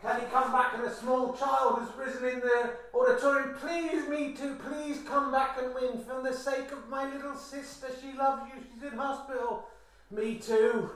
Can 0.00 0.20
he 0.20 0.26
come 0.26 0.52
back? 0.52 0.74
And 0.74 0.84
a 0.84 0.94
small 0.94 1.32
child 1.34 1.80
has 1.80 1.88
risen 1.96 2.28
in 2.28 2.40
the 2.40 2.70
auditorium. 2.94 3.54
Please, 3.54 4.08
me 4.08 4.32
too. 4.32 4.56
Please 4.68 4.98
come 5.08 5.32
back 5.32 5.58
and 5.60 5.74
win 5.74 5.98
for 5.98 6.22
the 6.22 6.32
sake 6.32 6.70
of 6.70 6.88
my 6.88 7.12
little 7.12 7.34
sister. 7.34 7.88
She 8.00 8.16
loves 8.16 8.42
you. 8.46 8.62
She's 8.72 8.92
in 8.92 8.96
hospital. 8.96 9.66
Me 10.10 10.36
too. 10.36 10.90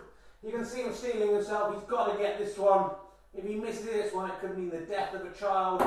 You 0.45 0.53
can 0.53 0.65
see 0.65 0.83
him 0.83 0.95
stealing 0.95 1.35
himself. 1.35 1.75
He's 1.75 1.89
got 1.89 2.13
to 2.13 2.19
get 2.19 2.39
this 2.39 2.57
one. 2.57 2.91
If 3.37 3.45
he 3.45 3.55
misses 3.57 3.87
this 3.87 4.15
one, 4.15 4.31
it 4.31 4.39
could 4.41 4.57
mean 4.57 4.71
the 4.71 4.79
death 4.79 5.15
of 5.15 5.27
a 5.27 5.31
child. 5.31 5.83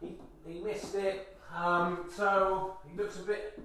He, 0.00 0.14
he 0.46 0.60
missed 0.60 0.94
it. 0.94 1.36
Um, 1.54 2.06
so 2.14 2.78
he 2.88 2.96
looks 2.96 3.18
a 3.18 3.22
bit 3.22 3.60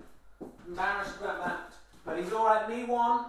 embarrassed 0.68 1.18
about 1.22 1.46
that. 1.46 1.74
But 2.06 2.18
he's 2.18 2.34
all 2.34 2.46
right. 2.46 2.70
Me 2.70 2.84
one 2.84 3.26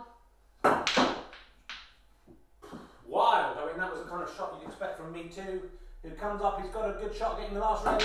wild. 3.15 3.57
I 3.59 3.67
mean, 3.67 3.79
that 3.79 3.91
was 3.93 4.03
the 4.03 4.11
kind 4.11 4.23
of 4.23 4.35
shot 4.37 4.61
you'd 4.61 4.74
expect 4.85 5.01
from 5.01 5.13
me 5.13 5.25
too. 5.35 5.63
Who 6.03 6.11
comes 6.11 6.43
up, 6.43 6.61
he's 6.61 6.71
got 6.71 6.91
a 6.91 6.93
good 7.01 7.17
shot 7.17 7.39
getting 7.39 7.55
the 7.55 7.61
last 7.61 7.85
red 7.87 8.03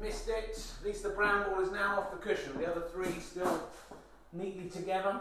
Missed 0.00 0.28
it. 0.28 0.50
At 0.80 0.86
least 0.86 1.02
the 1.02 1.08
brown 1.08 1.50
ball 1.50 1.60
is 1.60 1.72
now 1.72 1.98
off 1.98 2.12
the 2.12 2.18
cushion. 2.18 2.56
The 2.56 2.70
other 2.70 2.82
three 2.92 3.18
still 3.20 3.68
neatly 4.32 4.68
together. 4.68 5.20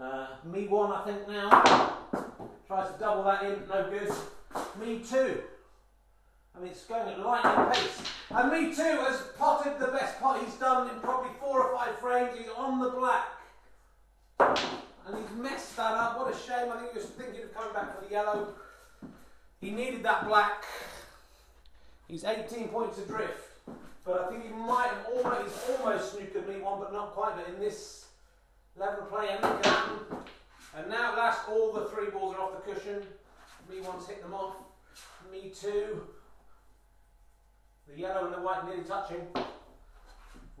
Uh, 0.00 0.26
me 0.44 0.66
one, 0.66 0.90
I 0.90 1.04
think 1.04 1.28
now. 1.28 1.98
Tries 2.66 2.92
to 2.92 2.98
double 2.98 3.22
that 3.24 3.44
in, 3.44 3.60
no 3.68 3.88
good. 3.88 4.12
Me 4.80 4.98
two. 5.08 5.40
I 6.56 6.60
mean, 6.60 6.70
it's 6.70 6.84
going 6.84 7.08
at 7.08 7.20
lightning 7.20 7.72
pace. 7.72 8.02
And 8.30 8.50
me 8.50 8.74
too 8.74 8.82
has 8.82 9.22
potted 9.38 9.78
the 9.78 9.88
best 9.88 10.18
pot 10.20 10.42
he's 10.44 10.54
done 10.54 10.90
in 10.90 11.00
probably 11.00 11.30
four 11.38 11.62
or 11.62 11.76
five 11.76 11.96
frames. 12.00 12.36
He's 12.36 12.48
on 12.56 12.80
the 12.80 12.90
black 12.90 13.28
and 14.40 15.16
he's 15.16 15.36
messed 15.36 15.76
that 15.76 15.92
up. 15.92 16.18
What 16.18 16.34
a 16.34 16.36
shame. 16.36 16.70
I 16.72 16.78
think 16.78 16.92
he 16.92 16.98
was 16.98 17.08
thinking 17.08 17.42
of 17.42 17.54
coming 17.54 17.72
back 17.74 17.96
for 17.96 18.04
the 18.04 18.10
yellow. 18.10 18.48
He 19.60 19.70
needed 19.70 20.02
that 20.04 20.26
black. 20.26 20.64
He's 22.08 22.24
18 22.24 22.68
points 22.68 22.98
adrift. 22.98 23.48
But 24.04 24.22
I 24.22 24.30
think 24.30 24.44
he 24.44 24.50
might 24.50 24.88
have 24.88 25.06
almost, 25.14 25.54
almost 25.68 26.16
snookered 26.16 26.48
me 26.48 26.60
one, 26.60 26.80
but 26.80 26.92
not 26.92 27.14
quite. 27.14 27.36
But 27.36 27.52
in 27.54 27.60
this 27.60 28.06
level 28.76 29.04
play. 29.04 29.28
And 30.76 30.88
now 30.88 31.12
at 31.12 31.18
last, 31.18 31.40
all 31.48 31.72
the 31.72 31.86
three 31.86 32.10
balls 32.10 32.34
are 32.34 32.40
off 32.40 32.64
the 32.64 32.72
cushion. 32.72 33.02
Me 33.70 33.80
one's 33.82 34.06
hit 34.06 34.22
them 34.22 34.32
off. 34.32 34.56
Me 35.30 35.52
two. 35.54 36.06
The 37.88 38.00
yellow 38.00 38.26
and 38.26 38.34
the 38.34 38.40
white 38.40 38.66
nearly 38.66 38.84
touching. 38.84 39.26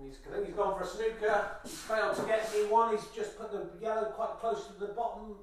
He's, 0.02 0.16
I 0.28 0.34
think 0.34 0.46
he's 0.46 0.54
gone 0.54 0.78
for 0.78 0.84
a 0.84 0.86
snooker. 0.86 1.50
He's 1.62 1.78
failed 1.78 2.16
to 2.16 2.22
get 2.22 2.52
me 2.54 2.66
one. 2.66 2.96
He's 2.96 3.06
just 3.14 3.38
put 3.38 3.50
the 3.50 3.68
yellow 3.80 4.10
quite 4.10 4.38
close 4.40 4.66
to 4.66 4.72
the 4.74 4.92
bottom 4.92 5.36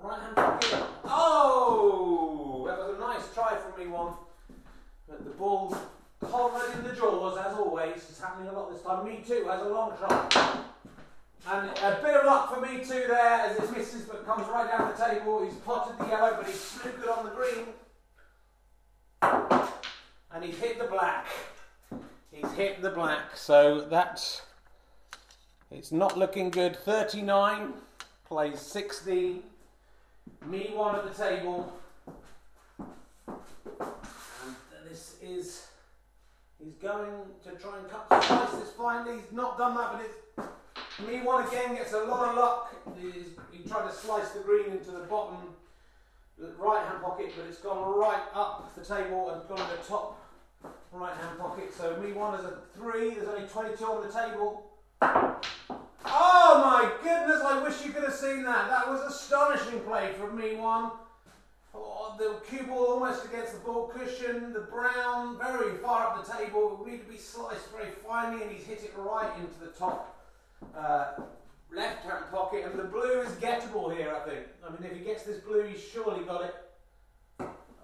right 0.00 0.20
hand 0.20 0.36
pocket. 0.36 0.82
Oh! 1.04 2.64
That 2.68 2.78
was 2.78 2.96
a 2.96 3.00
nice 3.00 3.34
try 3.34 3.56
from 3.56 3.78
me 3.80 3.90
one. 3.90 4.14
But 5.08 5.24
the 5.24 5.30
ball 5.30 5.76
hovered 6.24 6.78
in 6.78 6.84
the 6.84 6.94
jaws 6.94 7.38
as 7.38 7.54
always. 7.56 7.96
It's 7.96 8.20
happening 8.20 8.48
a 8.48 8.52
lot 8.52 8.72
this 8.72 8.82
time. 8.82 9.04
Me 9.04 9.22
too 9.26 9.46
has 9.48 9.60
a 9.60 9.68
long 9.68 9.92
shot. 9.98 10.64
And 11.44 11.70
a 11.70 12.00
bit 12.02 12.14
of 12.14 12.24
luck 12.24 12.54
for 12.54 12.60
me 12.60 12.84
too 12.84 13.04
there 13.08 13.40
as 13.40 13.56
it 13.56 13.76
misses 13.76 14.02
but 14.02 14.24
comes 14.24 14.46
right 14.48 14.70
down 14.70 14.92
the 14.96 15.04
table. 15.04 15.44
He's 15.44 15.54
potted 15.54 15.98
the 15.98 16.06
yellow 16.06 16.36
but 16.36 16.46
he's 16.46 16.56
snookered 16.56 17.18
on 17.18 17.24
the 17.24 17.30
green. 17.30 17.66
And 20.32 20.44
he's 20.44 20.58
hit 20.58 20.78
the 20.78 20.86
black. 20.86 21.26
He's 22.30 22.50
hit 22.52 22.80
the 22.80 22.90
black, 22.90 23.36
so 23.36 23.82
that's 23.82 24.42
it's 25.70 25.92
not 25.92 26.16
looking 26.18 26.50
good. 26.50 26.76
39 26.76 27.72
plays 28.26 28.60
60. 28.60 29.42
Me 30.46 30.70
one 30.74 30.96
at 30.96 31.04
the 31.04 31.22
table. 31.22 31.72
And 33.28 34.90
this 34.90 35.16
is 35.22 35.66
he's 36.62 36.74
going 36.74 37.10
to 37.44 37.50
try 37.52 37.78
and 37.78 37.88
cut 37.88 38.08
the 38.08 38.20
slices 38.20 38.70
finally. 38.76 39.16
He's 39.16 39.32
not 39.32 39.56
done 39.56 39.74
that, 39.76 39.92
but 39.92 40.02
it's 40.02 40.16
me 41.06 41.20
one 41.22 41.46
again 41.46 41.74
gets 41.74 41.92
a 41.92 41.98
lot 42.04 42.30
of 42.30 42.36
luck. 42.36 42.74
He's, 43.00 43.28
he 43.52 43.68
tried 43.68 43.88
to 43.88 43.94
slice 43.94 44.30
the 44.30 44.40
green 44.40 44.70
into 44.72 44.90
the 44.90 45.00
bottom 45.00 45.36
right 46.58 46.86
hand 46.86 47.02
pocket, 47.02 47.32
but 47.36 47.46
it's 47.48 47.58
gone 47.58 47.98
right 47.98 48.22
up 48.34 48.74
the 48.74 48.84
table 48.84 49.30
and 49.30 49.48
gone 49.48 49.58
to 49.58 49.76
the 49.76 49.88
top 49.88 50.18
right 50.92 51.16
hand 51.16 51.38
pocket. 51.38 51.72
So 51.76 51.96
me 51.98 52.12
one 52.12 52.38
is 52.38 52.44
a 52.44 52.58
three. 52.74 53.14
There's 53.14 53.28
only 53.28 53.48
22 53.48 53.84
on 53.84 54.06
the 54.06 54.12
table. 54.12 54.64
Oh 56.04 56.60
my 56.64 56.90
goodness, 57.02 57.42
I 57.44 57.62
wish 57.62 57.84
you 57.84 57.92
could 57.92 58.04
have 58.04 58.14
seen 58.14 58.44
that. 58.44 58.68
That 58.68 58.88
was 58.88 59.00
an 59.00 59.08
astonishing 59.08 59.80
play 59.80 60.12
from 60.18 60.36
me 60.36 60.56
one. 60.56 60.90
Oh, 61.74 62.14
the 62.18 62.36
cue 62.48 62.66
ball 62.66 62.86
almost 62.94 63.24
against 63.24 63.54
the 63.54 63.60
ball 63.60 63.88
cushion. 63.88 64.52
The 64.52 64.60
brown 64.60 65.38
very 65.38 65.76
far 65.78 66.08
up 66.08 66.26
the 66.26 66.32
table. 66.32 66.72
It 66.72 66.78
will 66.78 66.86
need 66.86 67.04
to 67.04 67.10
be 67.10 67.16
sliced 67.16 67.70
very 67.70 67.90
finely, 68.06 68.42
and 68.42 68.50
he's 68.52 68.66
hit 68.66 68.82
it 68.82 68.92
right 68.96 69.30
into 69.38 69.58
the 69.60 69.78
top 69.78 70.18
uh, 70.76 71.12
left 71.74 72.04
hand 72.04 72.24
pocket. 72.30 72.64
And 72.66 72.78
the 72.78 72.84
blue 72.84 73.20
is 73.20 73.32
gettable 73.32 73.96
here, 73.96 74.14
I 74.14 74.28
think. 74.28 74.46
I 74.66 74.70
mean, 74.70 74.90
if 74.90 74.98
he 74.98 75.04
gets 75.04 75.22
this 75.22 75.38
blue, 75.38 75.62
he's 75.62 75.82
surely 75.82 76.24
got 76.24 76.44
it. 76.44 76.54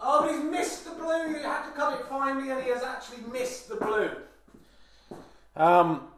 Oh, 0.01 0.23
but 0.23 0.33
he's 0.33 0.45
missed 0.45 0.85
the 0.85 0.93
blue. 0.93 1.31
You 1.31 1.39
had 1.39 1.65
to 1.67 1.73
cut 1.73 1.99
it 1.99 2.07
finely, 2.07 2.51
and 2.51 2.63
he 2.63 2.71
has 2.71 2.83
actually 2.83 3.23
missed 3.33 3.69
the 3.69 3.77
blue. 3.77 4.11
Um, 5.57 6.09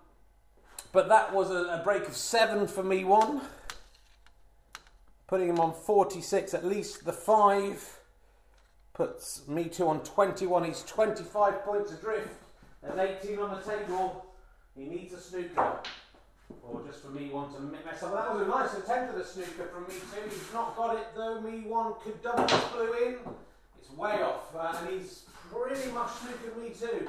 but 0.92 1.09
that 1.09 1.33
was 1.33 1.50
a, 1.50 1.81
a 1.81 1.81
break 1.85 2.07
of 2.09 2.16
seven 2.16 2.66
for 2.66 2.83
me 2.83 3.05
one. 3.05 3.40
Putting 5.26 5.48
him 5.48 5.61
on 5.61 5.72
46, 5.72 6.55
at 6.55 6.64
least 6.64 7.05
the 7.05 7.12
five 7.12 8.00
puts 8.94 9.46
me 9.46 9.64
two 9.64 9.87
on 9.87 10.00
21. 10.00 10.64
He's 10.64 10.83
25 10.83 11.64
points 11.64 11.92
adrift 11.92 12.29
and 12.83 12.98
18 12.98 13.38
on 13.38 13.57
the 13.57 13.62
table. 13.62 14.26
He 14.76 14.85
needs 14.85 15.12
a 15.12 15.20
snooker. 15.20 15.79
Or 16.62 16.83
just 16.85 17.03
for 17.03 17.11
me 17.11 17.29
one 17.29 17.53
to 17.55 17.61
mess 17.61 18.03
up. 18.03 18.12
That 18.12 18.35
was 18.35 18.42
a 18.42 18.50
nice 18.50 18.74
attempt 18.74 19.14
at 19.14 19.20
a 19.20 19.24
snooker 19.24 19.70
from 19.72 19.85
me 19.85 19.94
two. 19.94 20.29
He's 20.29 20.53
not 20.53 20.76
got 20.76 20.96
it 20.96 21.07
though. 21.14 21.40
Me 21.40 21.61
one 21.61 21.94
could 22.03 22.20
double 22.22 22.44
this 22.46 22.64
blue 22.72 22.92
in. 22.92 23.16
It's 23.79 23.90
way 23.92 24.22
off, 24.22 24.55
uh, 24.55 24.76
and 24.81 24.90
he's 24.90 25.24
pretty 25.50 25.90
much 25.92 26.09
snookered 26.09 26.61
me 26.61 26.70
two. 26.79 27.09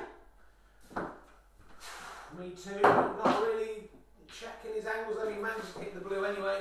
Me 2.40 2.52
two, 2.52 2.82
not 2.82 3.42
really 3.42 3.71
checking 4.40 4.76
his 4.76 4.86
angles, 4.86 5.18
though 5.22 5.30
he 5.30 5.40
managed 5.40 5.74
to 5.74 5.80
hit 5.80 5.94
the 5.94 6.02
blue 6.02 6.26
anyway. 6.26 6.60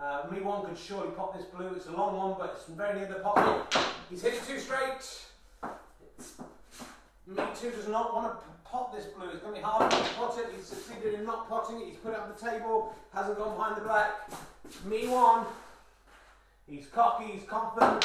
Uh, 0.00 0.22
me 0.30 0.40
one 0.40 0.66
could 0.66 0.78
surely 0.78 1.10
pop 1.12 1.36
this 1.36 1.46
blue. 1.46 1.68
It's 1.76 1.86
a 1.86 1.92
long 1.92 2.16
one, 2.16 2.34
but 2.38 2.56
it's 2.56 2.68
very 2.68 2.98
near 2.98 3.06
the 3.06 3.20
pocket. 3.20 3.78
He's 4.10 4.22
hit 4.22 4.34
it 4.34 4.46
too 4.46 4.58
straight. 4.58 5.24
Me 7.26 7.42
two 7.58 7.70
does 7.70 7.88
not 7.88 8.14
want 8.14 8.38
to 8.38 8.44
pot 8.64 8.94
this 8.94 9.06
blue. 9.06 9.28
It's 9.30 9.40
going 9.40 9.54
to 9.54 9.60
be 9.60 9.64
hard 9.64 9.90
to 9.90 9.96
pot 9.96 10.38
it. 10.38 10.46
He's 10.54 10.66
succeeded 10.66 11.14
in 11.14 11.24
not 11.24 11.48
potting 11.48 11.80
it. 11.80 11.88
He's 11.88 11.96
put 11.96 12.12
it 12.12 12.18
on 12.18 12.28
the 12.28 12.50
table. 12.50 12.94
Hasn't 13.12 13.38
gone 13.38 13.56
behind 13.56 13.76
the 13.76 13.82
black. 13.82 14.30
Me 14.84 15.06
one. 15.08 15.46
He's 16.68 16.86
cocky. 16.86 17.32
He's 17.32 17.44
confident. 17.48 18.04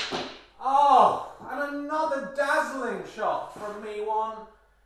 Oh, 0.61 1.31
and 1.49 1.85
another 1.85 2.33
dazzling 2.35 3.01
shot 3.15 3.57
from 3.57 3.81
me 3.83 4.01
one. 4.01 4.35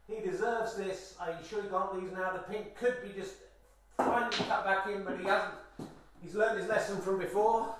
He 0.07 0.19
deserves 0.25 0.75
this. 0.75 1.15
Are 1.19 1.29
you 1.29 1.47
sure 1.47 1.61
he 1.61 1.69
can't 1.69 1.93
lose 1.93 2.11
now? 2.13 2.31
The 2.31 2.39
pink 2.39 2.75
could 2.75 2.95
be 3.03 3.09
just 3.19 3.33
finally 3.97 4.35
cut 4.35 4.65
back 4.65 4.87
in, 4.87 5.03
but 5.03 5.17
he 5.19 5.25
hasn't. 5.25 5.53
He's 6.21 6.35
learned 6.35 6.59
his 6.59 6.69
lesson 6.69 7.01
from 7.01 7.19
before. 7.19 7.75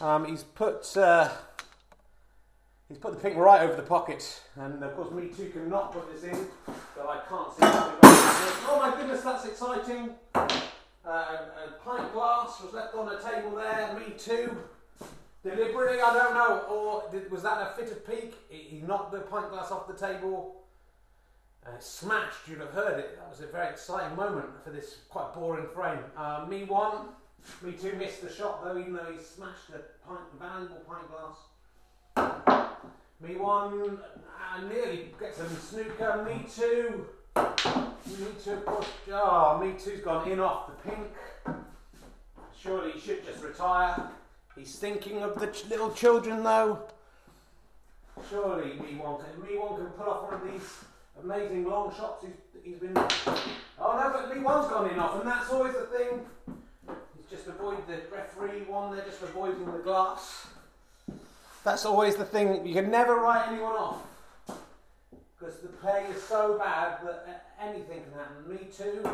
Um, 0.00 0.24
he's 0.24 0.42
put 0.42 0.96
uh, 0.96 1.28
he's 2.88 2.98
put 2.98 3.12
the 3.12 3.20
pink 3.20 3.36
right 3.36 3.60
over 3.62 3.76
the 3.76 3.82
pocket, 3.82 4.42
and 4.56 4.82
of 4.82 4.96
course 4.96 5.10
me 5.10 5.28
too 5.28 5.50
cannot 5.50 5.92
put 5.92 6.10
this 6.12 6.24
in, 6.24 6.46
so 6.94 7.08
I 7.08 7.20
can't 7.28 7.52
see. 7.52 7.58
Oh 7.62 8.78
my 8.80 8.96
goodness, 8.96 9.22
that's 9.22 9.44
exciting! 9.44 10.14
Uh, 10.34 11.08
a 11.08 11.84
pint 11.84 12.12
glass 12.12 12.60
was 12.62 12.72
left 12.72 12.94
on 12.94 13.08
a 13.08 13.20
table 13.20 13.56
there. 13.56 13.98
Me 13.98 14.14
too. 14.16 14.56
Deliberately, 15.42 16.00
I 16.00 16.12
don't 16.12 16.34
know, 16.34 16.60
or 16.68 17.10
did, 17.10 17.30
was 17.30 17.42
that 17.42 17.58
a 17.62 17.74
fit 17.74 17.90
of 17.90 18.06
pique? 18.06 18.34
He 18.50 18.82
knocked 18.86 19.12
the 19.12 19.20
pint 19.20 19.50
glass 19.50 19.70
off 19.70 19.86
the 19.88 19.94
table 19.94 20.59
it 21.66 21.82
smashed. 21.82 22.48
You'd 22.48 22.60
have 22.60 22.70
heard 22.70 22.98
it. 22.98 23.16
That 23.16 23.28
was 23.28 23.40
a 23.40 23.46
very 23.46 23.68
exciting 23.68 24.16
moment 24.16 24.46
for 24.64 24.70
this 24.70 24.98
quite 25.08 25.32
boring 25.34 25.66
frame. 25.74 25.98
Uh, 26.16 26.46
me 26.48 26.64
one, 26.64 27.08
me 27.62 27.72
two 27.72 27.92
missed 27.94 28.22
the 28.22 28.32
shot 28.32 28.64
though, 28.64 28.78
even 28.78 28.92
though 28.94 29.12
he 29.12 29.18
smashed 29.22 29.70
the 29.70 29.80
pint, 30.06 30.20
valuable 30.38 30.82
pint 30.88 31.08
glass. 31.10 32.70
Me 33.20 33.36
one, 33.36 33.98
uh, 33.98 34.60
nearly 34.62 35.12
gets 35.18 35.36
some 35.38 35.56
snooker. 35.56 36.24
Me 36.26 36.46
two, 36.54 37.06
me 37.36 38.26
two. 38.42 38.62
Oh, 39.12 39.58
me 39.62 39.74
two's 39.78 40.00
gone 40.00 40.30
in 40.30 40.40
off 40.40 40.68
the 40.68 40.90
pink. 40.90 41.08
Surely 42.58 42.92
he 42.92 43.00
should 43.00 43.24
just 43.24 43.42
retire. 43.42 44.10
He's 44.56 44.78
thinking 44.78 45.22
of 45.22 45.38
the 45.38 45.46
ch- 45.48 45.66
little 45.68 45.92
children 45.92 46.42
though. 46.42 46.80
Surely 48.28 48.74
me 48.74 48.96
one 48.96 49.22
can, 49.22 49.42
me 49.42 49.58
one 49.58 49.76
can 49.76 49.86
pull 49.90 50.10
off 50.10 50.30
one 50.30 50.34
of 50.34 50.52
these 50.52 50.84
amazing 51.22 51.64
long 51.64 51.94
shots 51.94 52.24
he's, 52.24 52.62
he's 52.62 52.76
been. 52.76 52.96
Oh 52.96 53.96
no, 53.96 54.10
but 54.12 54.34
me 54.34 54.42
one's 54.42 54.68
gone 54.68 54.90
in 54.90 54.98
off, 54.98 55.20
and 55.20 55.28
that's 55.28 55.50
always 55.50 55.74
the 55.74 55.86
thing. 55.86 56.20
He's 57.16 57.30
just 57.30 57.46
avoid 57.46 57.78
the 57.86 58.00
referee 58.14 58.62
one. 58.68 58.94
They're 58.94 59.04
just 59.04 59.22
avoiding 59.22 59.64
the 59.66 59.78
glass. 59.78 60.46
That's 61.64 61.84
always 61.84 62.16
the 62.16 62.24
thing. 62.24 62.66
You 62.66 62.74
can 62.74 62.90
never 62.90 63.16
write 63.16 63.48
anyone 63.48 63.72
off 63.72 64.02
because 65.38 65.56
the 65.60 65.68
play 65.68 66.06
is 66.14 66.22
so 66.22 66.58
bad 66.58 66.98
that 67.04 67.46
anything 67.60 68.02
can 68.02 68.12
happen. 68.12 68.48
Me 68.48 68.58
too. 68.70 69.08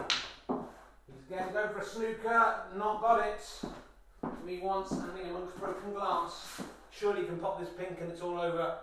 He's 1.07 1.25
going 1.31 1.47
to 1.47 1.53
go 1.53 1.69
for 1.69 1.79
a 1.79 1.85
snooker. 1.85 2.55
Not 2.77 3.01
got 3.01 3.27
it. 3.27 3.41
Me 4.45 4.61
once 4.63 4.89
standing 4.89 5.31
amongst 5.31 5.57
broken 5.59 5.93
glass. 5.93 6.61
Surely 6.91 7.23
he 7.23 7.27
can 7.27 7.39
pop 7.39 7.61
this 7.61 7.69
pink 7.79 7.99
and 8.01 8.11
it's 8.11 8.23
all 8.23 8.41
over. 8.41 8.79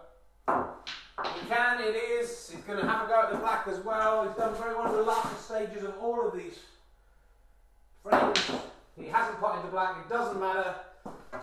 He 1.21 1.47
can, 1.47 1.81
it 1.81 1.95
is. 1.95 2.49
He's 2.49 2.63
going 2.63 2.79
to 2.79 2.87
have 2.87 3.05
a 3.05 3.07
go 3.07 3.21
at 3.21 3.31
the 3.31 3.37
black 3.37 3.67
as 3.67 3.79
well. 3.79 4.27
He's 4.27 4.35
done 4.35 4.55
very 4.55 4.75
well 4.75 4.89
in 4.89 4.97
the 4.97 5.03
last 5.03 5.45
stages 5.45 5.83
of 5.83 5.93
all 6.01 6.27
of 6.27 6.33
these 6.33 6.57
frames. 8.01 8.39
He 8.97 9.07
hasn't 9.07 9.39
potted 9.39 9.65
the 9.65 9.71
black, 9.71 9.97
it 10.05 10.09
doesn't 10.09 10.39
matter. 10.39 10.75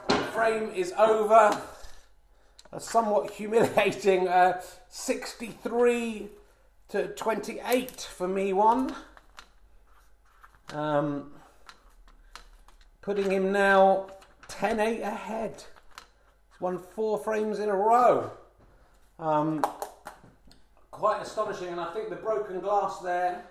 The 0.08 0.14
frame 0.14 0.70
is 0.74 0.92
over. 0.98 1.60
A 2.72 2.80
somewhat 2.80 3.30
humiliating 3.32 4.28
uh, 4.28 4.60
63 4.88 6.28
to 6.88 7.08
28 7.08 8.00
for 8.00 8.28
me 8.28 8.52
one. 8.52 8.94
Um, 10.72 11.32
putting 13.02 13.30
him 13.30 13.50
now 13.50 14.06
10 14.48 14.78
8 14.78 15.00
ahead. 15.00 15.64
He's 16.50 16.60
won 16.60 16.78
four 16.78 17.18
frames 17.18 17.58
in 17.58 17.68
a 17.68 17.76
row. 17.76 18.30
Um, 19.20 19.62
quite 20.90 21.20
astonishing, 21.20 21.68
and 21.68 21.78
I 21.78 21.92
think 21.92 22.08
the 22.08 22.16
broken 22.16 22.58
glass 22.60 23.00
there 23.00 23.44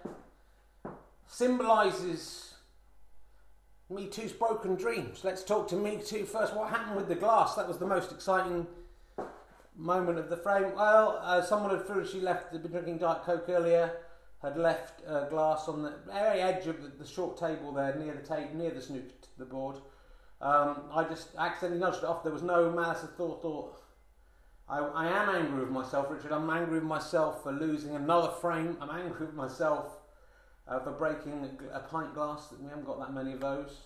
symbolises 1.28 2.56
Me 3.88 4.08
Too's 4.08 4.32
broken 4.32 4.74
dreams. 4.74 5.24
Let's 5.24 5.44
talk 5.44 5.68
to 5.68 5.76
Me 5.76 6.00
Too 6.04 6.26
first. 6.26 6.56
What 6.56 6.72
happened 6.72 6.96
with 6.96 7.08
the 7.08 7.14
glass? 7.14 7.54
That 7.54 7.68
was 7.68 7.78
the 7.78 7.86
most 7.86 8.12
exciting 8.12 8.66
moment 9.76 10.18
of 10.18 10.32
the 10.32 10.38
frame. 10.38 10.74
Well, 10.74 11.20
uh, 11.22 11.44
someone 11.44 11.70
had 11.70 11.86
foolishly 11.86 12.22
left, 12.22 12.52
had 12.52 12.64
been 12.64 12.72
drinking 12.72 12.98
Diet 12.98 13.22
Coke 13.22 13.46
earlier, 13.48 13.92
had 14.42 14.58
left 14.58 15.02
a 15.06 15.28
glass 15.30 15.68
on 15.68 15.84
the 15.84 15.94
very 16.08 16.42
edge 16.42 16.66
of 16.66 16.82
the, 16.82 16.88
the 16.88 17.08
short 17.08 17.38
table 17.38 17.72
there, 17.72 17.94
near 17.94 18.16
the 18.16 18.28
table, 18.28 18.56
near 18.56 18.72
the 18.72 18.82
snook, 18.82 19.04
the 19.38 19.46
board. 19.46 19.76
Um, 20.42 20.86
I 20.92 21.04
just 21.04 21.28
accidentally 21.38 21.80
nudged 21.80 22.00
it 22.00 22.06
off. 22.06 22.24
There 22.24 22.34
was 22.34 22.42
no 22.42 22.72
malice 22.72 23.04
of 23.04 23.14
thought. 23.16 23.44
Thought 23.44 23.80
I, 24.70 24.80
I 24.80 25.08
am 25.08 25.30
angry 25.30 25.62
with 25.62 25.72
myself, 25.72 26.08
Richard. 26.10 26.32
I'm 26.32 26.50
angry 26.50 26.76
with 26.76 26.84
myself 26.84 27.44
for 27.44 27.52
losing 27.52 27.96
another 27.96 28.32
frame. 28.32 28.78
I'm 28.80 28.92
angry 28.92 29.26
with 29.26 29.36
myself 29.36 29.98
uh, 30.68 30.80
for 30.80 30.92
breaking 30.92 31.50
a, 31.74 31.78
a 31.78 31.80
pint 31.80 32.14
glass. 32.14 32.54
We 32.62 32.70
haven't 32.70 32.86
got 32.86 33.00
that 33.00 33.14
many 33.14 33.34
of 33.34 33.40
those. 33.40 33.78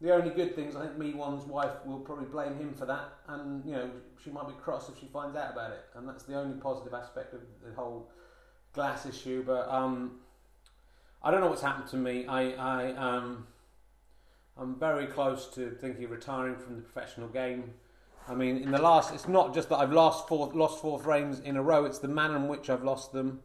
The 0.00 0.12
only 0.12 0.30
good 0.30 0.54
things, 0.54 0.76
I 0.76 0.82
think, 0.82 0.98
me 0.98 1.14
one's 1.14 1.46
wife 1.46 1.70
will 1.86 2.00
probably 2.00 2.26
blame 2.26 2.56
him 2.58 2.74
for 2.74 2.84
that, 2.84 3.14
and 3.28 3.64
you 3.64 3.72
know 3.72 3.90
she 4.22 4.30
might 4.30 4.46
be 4.46 4.52
cross 4.54 4.90
if 4.90 4.98
she 5.00 5.06
finds 5.06 5.36
out 5.36 5.52
about 5.52 5.70
it, 5.70 5.84
and 5.94 6.06
that's 6.06 6.24
the 6.24 6.34
only 6.34 6.60
positive 6.60 6.92
aspect 6.92 7.32
of 7.32 7.40
the 7.64 7.72
whole 7.74 8.10
glass 8.74 9.06
issue. 9.06 9.42
But 9.42 9.70
um, 9.70 10.16
I 11.22 11.30
don't 11.30 11.40
know 11.40 11.46
what's 11.48 11.62
happened 11.62 11.88
to 11.90 11.96
me. 11.96 12.26
I, 12.26 12.50
I 12.52 12.92
um, 12.92 13.46
I'm 14.58 14.78
very 14.78 15.06
close 15.06 15.46
to 15.54 15.70
thinking 15.70 16.04
of 16.04 16.10
retiring 16.10 16.56
from 16.56 16.76
the 16.76 16.82
professional 16.82 17.28
game. 17.28 17.72
I 18.28 18.34
mean, 18.34 18.58
in 18.58 18.72
the 18.72 18.80
last, 18.80 19.14
it's 19.14 19.28
not 19.28 19.54
just 19.54 19.68
that 19.68 19.76
I've 19.76 19.92
lost 19.92 20.26
four, 20.26 20.50
lost 20.52 20.80
four 20.80 20.98
frames 20.98 21.40
in 21.40 21.56
a 21.56 21.62
row, 21.62 21.84
it's 21.84 21.98
the 21.98 22.08
manner 22.08 22.36
in 22.36 22.48
which 22.48 22.68
I've 22.68 22.82
lost 22.82 23.12
them. 23.12 23.40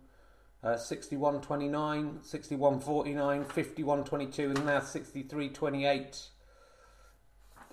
Uh, 0.63 0.78
61 0.78 1.41
29, 1.41 2.20
61 2.22 2.80
49, 2.80 3.46
51 3.46 4.04
22, 4.04 4.44
and 4.44 4.65
now 4.65 4.80
63 4.80 5.50
28. 5.50 6.22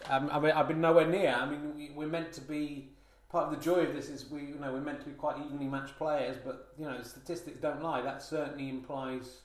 Um, 0.09 0.31
I 0.33 0.39
mean, 0.39 0.53
I've 0.53 0.69
been 0.69 0.81
nowhere 0.81 1.07
near. 1.07 1.35
I 1.35 1.49
mean, 1.49 1.77
we, 1.77 1.91
we're 1.95 2.07
meant 2.09 2.33
to 2.35 2.41
be. 2.41 2.91
Part 3.31 3.53
of 3.53 3.59
the 3.59 3.63
joy 3.63 3.81
of 3.81 3.95
this 3.95 4.09
is 4.09 4.31
we, 4.31 4.41
you 4.41 4.59
know, 4.59 4.73
we're 4.73 4.81
meant 4.81 5.01
to 5.01 5.07
be 5.07 5.13
quite 5.13 5.37
evenly 5.45 5.67
matched 5.67 5.99
players, 5.99 6.39
but 6.43 6.73
you 6.79 6.87
know, 6.87 7.03
statistics 7.03 7.61
don't 7.61 7.83
lie. 7.83 8.01
That 8.01 8.23
certainly 8.23 8.71
implies 8.71 9.43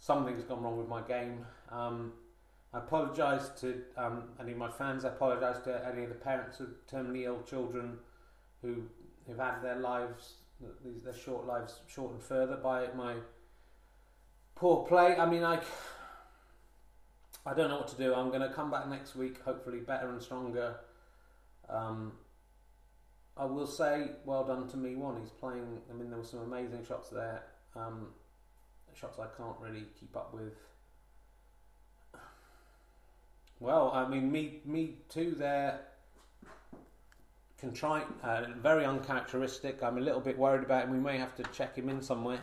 something's 0.00 0.42
gone 0.42 0.64
wrong 0.64 0.76
with 0.76 0.88
my 0.88 1.00
game. 1.02 1.46
Um, 1.70 2.12
I 2.74 2.78
apologise 2.78 3.50
to 3.60 3.82
um, 3.96 4.24
any 4.40 4.52
of 4.52 4.58
my 4.58 4.68
fans. 4.68 5.04
I 5.04 5.08
apologise 5.08 5.62
to 5.64 5.86
any 5.86 6.02
of 6.02 6.08
the 6.08 6.16
parents 6.16 6.58
of 6.58 6.68
terminally 6.90 7.24
ill 7.24 7.40
children 7.42 7.98
who 8.62 8.82
who've 9.26 9.38
had 9.38 9.60
their 9.62 9.76
lives, 9.76 10.34
their 11.04 11.14
short 11.14 11.46
lives, 11.46 11.80
shortened 11.86 12.22
further 12.22 12.56
by 12.56 12.88
my 12.96 13.14
poor 14.56 14.84
play. 14.86 15.16
I 15.16 15.24
mean, 15.24 15.44
I 15.44 15.60
I 17.46 17.54
don't 17.54 17.68
know 17.68 17.76
what 17.76 17.88
to 17.88 17.96
do. 17.96 18.12
I'm 18.12 18.30
going 18.30 18.40
to 18.40 18.52
come 18.52 18.70
back 18.72 18.88
next 18.88 19.14
week, 19.14 19.40
hopefully 19.44 19.78
better 19.78 20.08
and 20.10 20.20
stronger. 20.20 20.76
Um, 21.68 22.12
I 23.36 23.44
will 23.44 23.66
say, 23.66 24.10
well 24.24 24.44
done 24.44 24.66
to 24.68 24.76
me 24.76 24.96
one. 24.96 25.20
He's 25.20 25.30
playing. 25.30 25.78
I 25.88 25.94
mean, 25.94 26.10
there 26.10 26.18
were 26.18 26.24
some 26.24 26.40
amazing 26.40 26.84
shots 26.84 27.10
there. 27.10 27.44
Um, 27.76 28.08
shots 28.94 29.18
I 29.20 29.26
can't 29.36 29.56
really 29.60 29.84
keep 29.98 30.16
up 30.16 30.34
with. 30.34 30.54
Well, 33.64 33.92
I 33.94 34.06
mean, 34.06 34.30
me, 34.30 34.60
me 34.66 34.96
too. 35.08 35.34
There, 35.38 35.80
contrite, 37.58 38.06
uh, 38.22 38.44
very 38.60 38.84
uncharacteristic. 38.84 39.82
I'm 39.82 39.96
a 39.96 40.02
little 40.02 40.20
bit 40.20 40.36
worried 40.36 40.62
about 40.62 40.84
him. 40.84 40.90
We 40.90 40.98
may 40.98 41.16
have 41.16 41.34
to 41.36 41.44
check 41.44 41.74
him 41.74 41.88
in 41.88 42.02
somewhere 42.02 42.40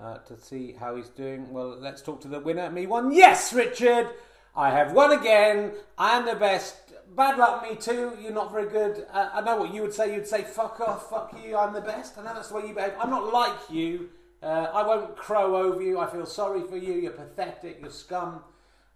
uh, 0.00 0.16
to 0.16 0.34
see 0.40 0.72
how 0.72 0.96
he's 0.96 1.10
doing. 1.10 1.52
Well, 1.52 1.76
let's 1.78 2.00
talk 2.00 2.22
to 2.22 2.28
the 2.28 2.40
winner. 2.40 2.70
Me 2.70 2.86
one. 2.86 3.12
Yes, 3.12 3.52
Richard. 3.52 4.08
I 4.56 4.70
have 4.70 4.94
won 4.94 5.12
again. 5.12 5.72
I 5.98 6.16
am 6.16 6.24
the 6.24 6.36
best. 6.36 6.74
Bad 7.14 7.36
luck, 7.36 7.62
me 7.62 7.76
too. 7.76 8.16
You're 8.18 8.32
not 8.32 8.50
very 8.50 8.70
good. 8.70 9.06
Uh, 9.12 9.28
I 9.34 9.42
know 9.42 9.56
what 9.56 9.74
you 9.74 9.82
would 9.82 9.92
say. 9.92 10.14
You'd 10.14 10.26
say, 10.26 10.42
fuck 10.42 10.80
off, 10.80 11.10
fuck 11.10 11.38
you, 11.44 11.54
I'm 11.54 11.74
the 11.74 11.82
best. 11.82 12.16
I 12.16 12.24
know 12.24 12.32
that's 12.32 12.48
the 12.48 12.54
way 12.54 12.68
you 12.68 12.74
behave. 12.74 12.94
I'm 12.98 13.10
not 13.10 13.30
like 13.30 13.58
you. 13.68 14.08
Uh, 14.42 14.68
I 14.72 14.86
won't 14.86 15.18
crow 15.18 15.54
over 15.54 15.82
you. 15.82 15.98
I 15.98 16.06
feel 16.10 16.24
sorry 16.24 16.62
for 16.62 16.78
you. 16.78 16.94
You're 16.94 17.12
pathetic. 17.12 17.80
You're 17.82 17.90
scum. 17.90 18.40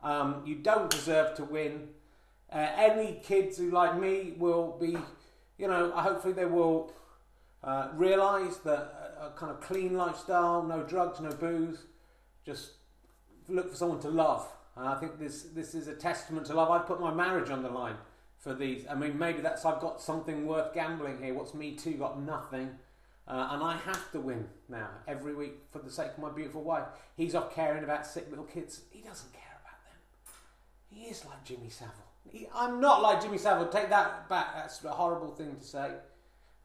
Um, 0.03 0.43
you 0.47 0.57
don't 0.57 0.91
deserve 0.91 1.35
to 1.37 1.45
win. 1.45 1.89
Uh, 2.53 2.69
any 2.77 3.21
kids 3.23 3.59
who, 3.59 3.71
like 3.71 3.99
me, 3.99 4.35
will 4.39 4.77
be, 4.81 4.97
you 5.59 5.69
know, 5.69 5.91
hopefully 5.93 6.33
they 6.33 6.47
will 6.47 6.93
uh, 7.63 7.89
realise 7.95 8.57
that 8.59 9.15
a, 9.21 9.27
a 9.27 9.31
kind 9.37 9.53
of 9.53 9.61
clean 9.61 9.97
lifestyle, 9.97 10.63
no 10.63 10.83
drugs, 10.83 11.21
no 11.21 11.31
booze, 11.31 11.85
just 12.45 12.73
look 13.49 13.71
for 13.71 13.77
someone 13.77 14.01
to 14.01 14.09
love. 14.09 14.47
And 14.77 14.89
I 14.89 14.95
think 14.95 15.19
this 15.19 15.43
this 15.55 15.75
is 15.75 15.89
a 15.89 15.95
testament 15.95 16.47
to 16.47 16.55
love. 16.55 16.71
I've 16.71 16.87
put 16.87 17.01
my 17.01 17.13
marriage 17.13 17.51
on 17.51 17.63
the 17.63 17.69
line 17.69 17.97
for 18.39 18.55
these. 18.55 18.87
I 18.89 18.95
mean, 18.95 19.19
maybe 19.19 19.41
that's 19.41 19.65
I've 19.65 19.81
got 19.81 20.01
something 20.01 20.47
worth 20.47 20.73
gambling 20.73 21.23
here. 21.23 21.35
What's 21.35 21.55
me 21.55 21.75
too 21.75 21.93
got 21.95 22.21
nothing, 22.21 22.71
uh, 23.29 23.49
and 23.51 23.63
I 23.63 23.77
have 23.77 24.11
to 24.13 24.21
win 24.21 24.49
now 24.69 24.89
every 25.07 25.35
week 25.35 25.59
for 25.71 25.81
the 25.81 25.91
sake 25.91 26.13
of 26.17 26.19
my 26.19 26.31
beautiful 26.31 26.63
wife. 26.63 26.85
He's 27.17 27.35
off 27.35 27.55
caring 27.55 27.85
about 27.85 28.07
sick 28.07 28.29
little 28.31 28.47
kids. 28.47 28.83
He 28.91 29.03
doesn't 29.03 29.33
care. 29.33 29.50
He 30.91 31.05
is 31.05 31.25
like 31.25 31.45
Jimmy 31.45 31.71
Savile. 31.71 31.95
He, 32.29 32.49
I'm 32.55 32.81
not 32.81 33.03
like 33.03 33.23
Jimmy 33.23 33.39
Savile. 33.39 33.69
Take 33.69 33.91
that 33.91 34.29
back. 34.29 34.55
That's 34.55 34.85
a 34.85 34.91
horrible 34.91 35.31
thing 35.31 35.57
to 35.57 35.65
say. 35.65 35.93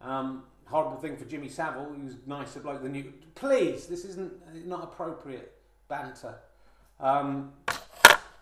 Um, 0.02 0.44
horrible 0.66 0.98
thing 0.98 1.16
for 1.16 1.26
Jimmy 1.26 1.50
Savile, 1.50 1.86
who's 1.86 2.16
nicer 2.26 2.60
bloke 2.60 2.82
than 2.84 2.96
you. 2.96 3.14
Please, 3.36 3.88
this 3.88 4.04
isn't 4.06 4.34
not 4.68 4.84
appropriate 4.84 5.54
banter. 5.88 6.36
Um, 7.00 7.54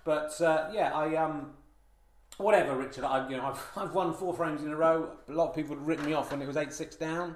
but 0.04 0.40
uh, 0.42 0.70
yeah, 0.74 0.92
I 0.94 1.16
um, 1.16 1.52
whatever, 2.38 2.76
Richard. 2.76 3.04
I 3.04 3.28
you 3.30 3.38
know 3.38 3.46
I've, 3.46 3.68
I've 3.78 3.94
won 3.94 4.14
four 4.14 4.34
frames 4.34 4.64
in 4.64 4.72
a 4.72 4.76
row. 4.76 5.12
A 5.28 5.32
lot 5.32 5.50
of 5.50 5.56
people 5.56 5.76
had 5.76 5.86
written 5.86 6.06
me 6.06 6.14
off 6.14 6.32
when 6.32 6.42
it 6.42 6.48
was 6.48 6.58
eight 6.58 6.74
six 6.74 6.96
down. 6.96 7.36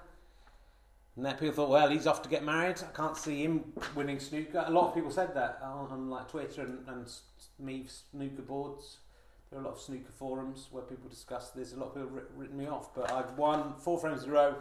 And 1.17 1.39
people 1.39 1.55
thought, 1.55 1.69
well, 1.69 1.89
he's 1.89 2.05
off 2.05 2.21
to 2.21 2.29
get 2.29 2.43
married. 2.43 2.77
I 2.81 2.95
can't 2.95 3.17
see 3.17 3.43
him 3.43 3.73
winning 3.95 4.19
snooker. 4.19 4.63
A 4.67 4.71
lot 4.71 4.89
of 4.89 4.93
people 4.93 5.09
said 5.09 5.33
that 5.33 5.59
on, 5.63 5.87
on 5.89 6.09
like 6.09 6.29
Twitter 6.29 6.61
and, 6.61 6.87
and 6.87 7.11
me 7.59 7.85
snooker 7.87 8.43
boards. 8.43 8.99
There 9.49 9.59
are 9.59 9.63
a 9.63 9.65
lot 9.65 9.75
of 9.75 9.81
snooker 9.81 10.11
forums 10.11 10.67
where 10.69 10.83
people 10.83 11.09
discuss 11.09 11.49
this. 11.49 11.73
A 11.73 11.77
lot 11.77 11.87
of 11.87 11.93
people 11.95 12.09
have 12.09 12.23
written 12.35 12.57
me 12.57 12.67
off, 12.67 12.93
but 12.93 13.11
I've 13.11 13.35
won 13.37 13.73
four 13.79 13.99
frames 13.99 14.23
in 14.23 14.29
a 14.29 14.33
row, 14.33 14.55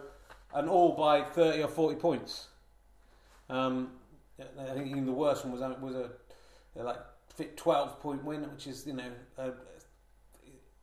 and 0.54 0.68
all 0.68 0.94
by 0.94 1.22
thirty 1.22 1.62
or 1.62 1.68
forty 1.68 1.96
points. 1.96 2.46
Um, 3.50 3.90
I 4.38 4.72
think 4.72 4.86
even 4.86 5.04
the 5.04 5.12
worst 5.12 5.44
one 5.44 5.58
was 5.58 5.80
was 5.80 5.96
a 5.96 6.10
like 6.82 6.98
fit 7.34 7.56
12 7.56 8.00
point 8.00 8.24
win, 8.24 8.42
which 8.50 8.66
is, 8.66 8.86
you 8.86 8.94
know, 8.94 9.10
uh, 9.38 9.50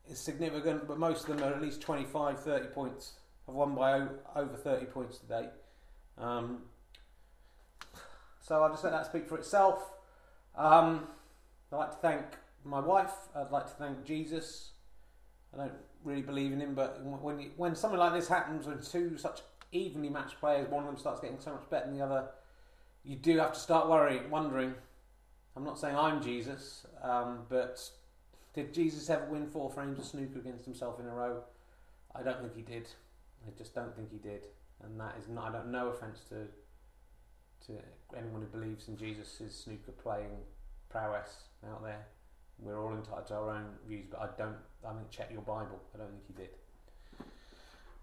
is 0.10 0.20
significant, 0.20 0.88
but 0.88 1.00
most 1.00 1.28
of 1.28 1.38
them 1.38 1.48
are 1.48 1.56
at 1.56 1.62
least 1.62 1.82
25, 1.82 2.40
30 2.40 2.68
points. 2.68 3.14
I've 3.48 3.56
won 3.56 3.76
by 3.76 4.08
over 4.36 4.56
30 4.56 4.86
points 4.86 5.18
today. 5.18 5.50
Um, 6.18 6.60
so 8.40 8.62
I'll 8.62 8.70
just 8.70 8.84
let 8.84 8.92
that 8.92 9.06
speak 9.06 9.28
for 9.28 9.38
itself. 9.38 9.92
Um, 10.56 11.08
I'd 11.72 11.78
like 11.78 11.92
to 11.92 11.98
thank 11.98 12.26
my 12.64 12.80
wife. 12.80 13.14
I'd 13.36 13.52
like 13.52 13.66
to 13.66 13.74
thank 13.74 14.04
Jesus. 14.06 14.72
I 15.54 15.58
don't 15.58 15.74
really 16.04 16.22
believe 16.22 16.52
in 16.52 16.60
him, 16.60 16.76
but 16.76 17.04
when 17.04 17.40
you, 17.40 17.52
when 17.58 17.76
something 17.76 18.00
like 18.00 18.14
this 18.14 18.28
happens, 18.28 18.66
when 18.66 18.82
two 18.82 19.18
such 19.18 19.42
evenly 19.72 20.10
matched 20.10 20.40
players, 20.40 20.70
one 20.70 20.84
of 20.84 20.88
them 20.88 20.98
starts 20.98 21.22
getting 21.22 21.40
so 21.40 21.52
much 21.52 21.70
better 21.70 21.88
than 21.88 21.98
the 21.98 22.04
other, 22.04 22.28
you 23.04 23.16
do 23.16 23.38
have 23.38 23.54
to 23.54 23.60
start 23.60 23.90
worrying, 23.90 24.30
wondering 24.30 24.74
I'm 25.56 25.64
not 25.64 25.80
saying 25.80 25.96
I'm 25.96 26.22
Jesus, 26.22 26.86
um, 27.04 27.40
but 27.48 27.80
did 28.54 28.74
Jesus 28.74 29.10
ever 29.10 29.26
win 29.26 29.48
four 29.48 29.70
frames 29.70 30.00
of 30.00 30.06
snooker 30.06 30.40
against 30.40 30.66
himself 30.66 31.00
in 31.00 31.06
a 31.06 31.14
row? 31.14 31.44
I 32.16 32.24
don't 32.24 32.40
think 32.42 32.56
he 32.56 32.62
did. 32.64 32.88
I 33.48 33.52
just 33.58 33.76
don't 33.76 33.96
think 33.96 34.12
he 34.12 34.18
did, 34.18 34.48
and 34.84 35.00
that 35.00 35.16
is 35.20 35.28
not. 35.28 35.50
I 35.50 35.52
don't. 35.58 35.72
No 35.72 35.90
offense 35.90 36.22
to 36.30 36.48
to 37.68 37.80
anyone 38.18 38.42
who 38.42 38.48
believes 38.60 38.88
in 38.88 38.98
Jesus' 38.98 39.40
snooker 39.50 39.92
playing 39.92 40.32
prowess 40.90 41.46
out 41.70 41.84
there. 41.84 42.06
We're 42.60 42.80
all 42.80 42.94
entitled 42.94 43.28
to 43.28 43.36
our 43.36 43.50
own 43.50 43.66
views, 43.88 44.06
but 44.10 44.22
I 44.22 44.28
don't. 44.38 44.58
I 44.88 44.94
mean, 44.94 45.06
check 45.10 45.30
your 45.32 45.42
Bible. 45.42 45.80
I 45.94 46.00
don't 46.00 46.10
think 46.12 46.24
he 46.28 46.34
did. 46.34 46.50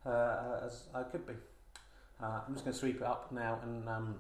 uh, 0.05 0.61
as 0.67 0.89
I 0.95 1.05
could 1.05 1.27
be. 1.27 1.35
Uh, 2.21 2.41
I'm 2.47 2.55
just 2.55 2.65
going 2.65 2.73
to 2.73 2.79
sweep 2.79 2.97
it 2.97 3.05
up 3.05 3.31
now 3.31 3.61
and 3.63 3.89
um, 3.89 4.17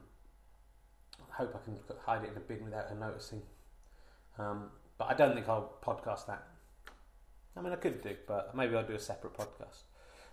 hope 1.30 1.56
I 1.56 1.64
can 1.64 1.76
hide 2.06 2.22
it 2.22 2.30
in 2.30 2.36
a 2.36 2.40
bin 2.40 2.64
without 2.64 2.88
her 2.88 2.94
noticing. 2.94 3.42
Um, 4.38 4.70
but 4.98 5.08
I 5.10 5.14
don't 5.14 5.34
think 5.34 5.48
I'll 5.48 5.72
podcast 5.84 6.26
that. 6.26 6.46
I 7.56 7.60
mean, 7.60 7.72
I 7.72 7.76
could 7.76 8.00
do, 8.00 8.14
but 8.28 8.54
maybe 8.54 8.76
I'll 8.76 8.86
do 8.86 8.94
a 8.94 9.00
separate 9.00 9.34
podcast. 9.34 9.82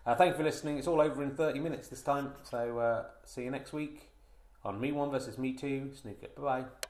Uh, 0.06 0.16
thank 0.16 0.32
you 0.32 0.38
for 0.38 0.44
listening. 0.44 0.78
It's 0.78 0.88
all 0.88 1.02
over 1.02 1.24
in 1.24 1.32
30 1.32 1.60
minutes 1.60 1.88
this 1.88 2.02
time. 2.04 2.34
So 2.44 2.78
uh, 2.78 3.06
see 3.26 3.44
you 3.44 3.52
next 3.52 3.74
week 3.74 4.09
on 4.64 4.80
Me 4.80 4.92
One 4.92 5.12
versus 5.12 5.38
Me 5.38 5.54
Two. 5.54 5.92
Snooker. 5.94 6.28
Bye 6.36 6.62
bye. 6.62 6.66